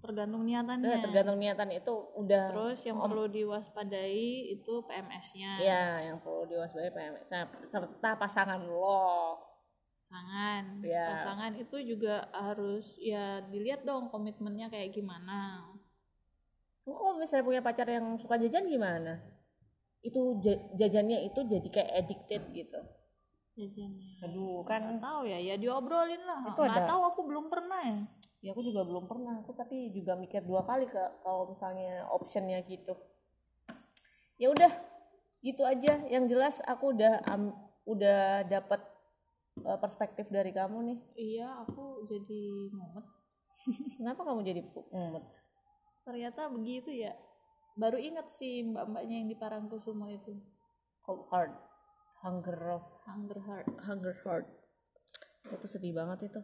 [0.03, 0.99] Tergantung Nah, niatannya.
[1.01, 5.51] tergantung niatan itu udah Terus yang Om- perlu diwaspadai itu PMS-nya.
[5.59, 9.39] ya yang perlu diwaspadai PMS Nah, serta pasangan lo
[10.03, 10.83] Pasangan.
[10.83, 11.07] Ya.
[11.15, 15.65] Pasangan itu juga harus ya dilihat dong komitmennya kayak gimana.
[16.83, 19.23] Lu kalau misalnya punya pacar yang suka jajan gimana
[20.03, 22.81] itu ja- jajannya itu jadi kayak addicted gitu
[23.55, 24.19] Jajannya.
[24.21, 26.43] aduh kan Nggak tahu ya, ya diobrolin lah.
[26.43, 27.99] Itu Nggak ada- tahu aku belum pernah ya.
[28.43, 32.59] Ya aku juga belum pernah aku tapi juga mikir dua kali ke kalau misalnya optionnya
[32.67, 32.91] gitu
[34.37, 34.73] ya udah
[35.41, 37.55] gitu aja yang jelas aku udah am-
[37.87, 38.83] udah dapat
[39.63, 43.07] eh, perspektif dari kamu nih Iya, aku jadi mumet.
[43.99, 45.23] kenapa kamu jadi mumet
[46.03, 47.15] Ternyata begitu ya.
[47.79, 50.35] Baru ingat sih mbak-mbaknya yang di Parangkusumo itu.
[51.03, 51.55] cold heart
[52.23, 53.67] hunger of Hunger Heart.
[53.87, 54.47] hunger heart
[55.47, 56.39] itu sedih banget itu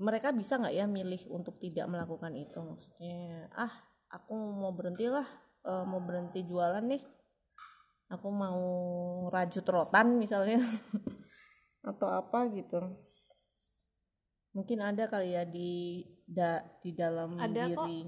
[0.00, 2.58] mereka bisa nggak ya milih untuk tidak melakukan itu?
[2.58, 3.72] Maksudnya ah
[4.08, 5.26] aku mau berhenti lah
[5.64, 7.02] eh, mau berhenti jualan nih.
[8.12, 8.60] Aku mau
[9.32, 10.60] rajut rotan misalnya.
[11.88, 12.78] Atau apa gitu.
[14.52, 17.88] Mungkin ada kali ya di da- di dalam Ada kok.
[17.88, 18.04] diri.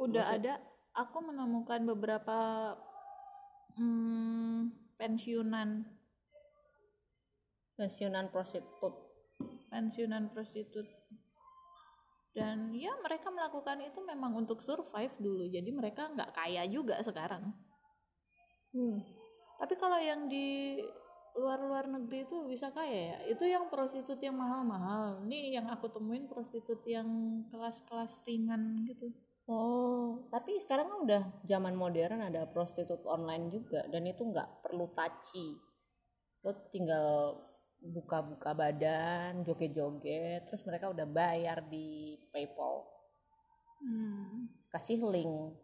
[0.00, 0.54] Udah Maksud- ada.
[0.96, 2.38] Aku menemukan beberapa
[3.76, 5.84] hmm, pensiunan.
[7.76, 8.96] Pensiunan prostitut.
[9.68, 10.88] Pensiunan prostitut
[12.36, 15.48] dan ya mereka melakukan itu memang untuk survive dulu.
[15.48, 17.48] Jadi mereka nggak kaya juga sekarang.
[18.76, 19.00] Hmm.
[19.56, 20.76] tapi kalau yang di
[21.32, 23.18] luar-luar negeri itu bisa kaya ya?
[23.32, 25.24] Itu yang prostitut yang mahal-mahal.
[25.24, 27.08] Ini yang aku temuin prostitut yang
[27.48, 29.16] kelas-kelas ringan gitu.
[29.48, 33.88] Oh, tapi sekarang kan udah zaman modern ada prostitut online juga.
[33.88, 35.56] Dan itu nggak perlu taci.
[36.44, 37.32] Lo tinggal
[37.80, 42.82] buka-buka badan, joget-joget, terus mereka udah bayar di PayPal,
[43.80, 44.68] hmm.
[44.68, 45.54] kasih link.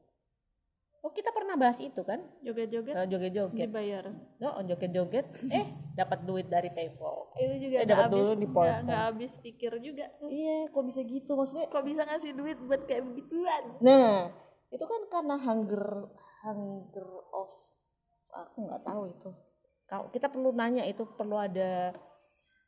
[1.03, 2.23] Oh, kita pernah bahas itu kan?
[2.47, 4.05] joget-joget Kalau joget-joget, dibayar
[4.39, 5.67] oh joget-joget, eh
[5.99, 7.35] dapat duit dari PayPal.
[7.35, 8.85] itu juga Eh, dapat habis dulu di nggak Polkom.
[8.87, 11.67] nggak habis pikir juga Iya, kok bisa gitu maksudnya?
[11.67, 14.31] kok bisa ngasih duit buat kayak begituan Nah,
[14.71, 15.85] itu kan karena hunger
[16.47, 17.51] hunger of
[18.31, 19.31] aku nggak tahu itu.
[19.93, 21.93] Kalau kita perlu nanya itu perlu ada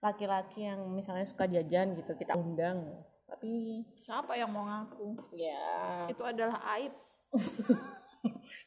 [0.05, 3.01] laki-laki yang misalnya suka jajan gitu kita undang.
[3.25, 6.93] Tapi siapa yang mau ngaku ya itu adalah aib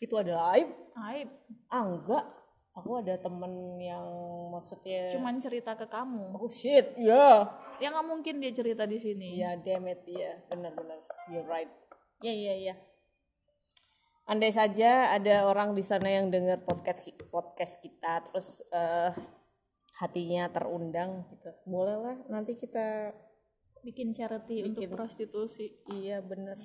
[0.03, 0.73] itu adalah aib.
[1.13, 1.29] aib
[1.69, 2.25] Ah enggak,
[2.73, 4.05] aku ada temen yang
[4.49, 7.45] maksudnya cuman cerita ke kamu oh shit, ya.
[7.77, 10.97] ya nggak mungkin dia cerita di sini Iya, damn it, iya, benar-benar,
[11.29, 11.69] you're right.
[12.25, 12.73] Iya, iya, iya.
[14.27, 19.15] Andai saja ada orang di sana yang dengar podcast podcast kita, terus eh,
[20.03, 23.15] hatinya terundang gitu, bolehlah nanti kita,
[23.87, 24.91] bikin charity untuk Bikin.
[24.91, 25.79] prostitusi.
[25.95, 26.59] Iya bener,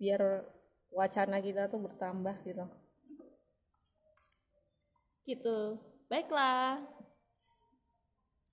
[0.00, 0.48] biar
[0.88, 2.64] wacana kita tuh bertambah gitu.
[5.28, 5.58] gitu.
[6.08, 6.80] Baiklah.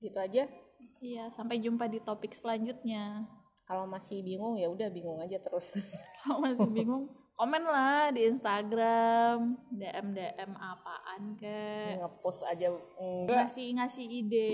[0.03, 0.51] Gitu aja.
[0.99, 3.23] Iya sampai jumpa di topik selanjutnya.
[3.63, 5.79] Kalau masih bingung ya udah bingung aja terus.
[6.27, 7.07] Kalau masih bingung
[7.37, 11.93] komen lah di Instagram DM DM apaan ke?
[11.95, 13.45] Ngepost aja enggak.
[13.45, 14.49] Ngasih ngasih ide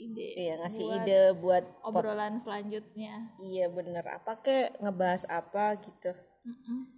[0.00, 3.36] ide iya ngasih buat ide buat pot- obrolan selanjutnya.
[3.36, 4.00] Iya bener.
[4.00, 6.12] Apa kek ngebahas apa gitu.
[6.48, 6.88] Mm-mm.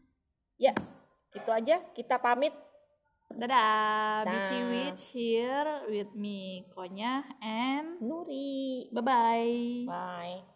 [0.54, 0.70] ya
[1.34, 1.82] itu aja.
[1.90, 2.54] Kita pamit.
[3.32, 4.22] Dadah.
[4.22, 4.30] Dah.
[4.30, 8.86] Bici Witch here with me Konya and Nuri.
[8.94, 10.51] Bye bye bye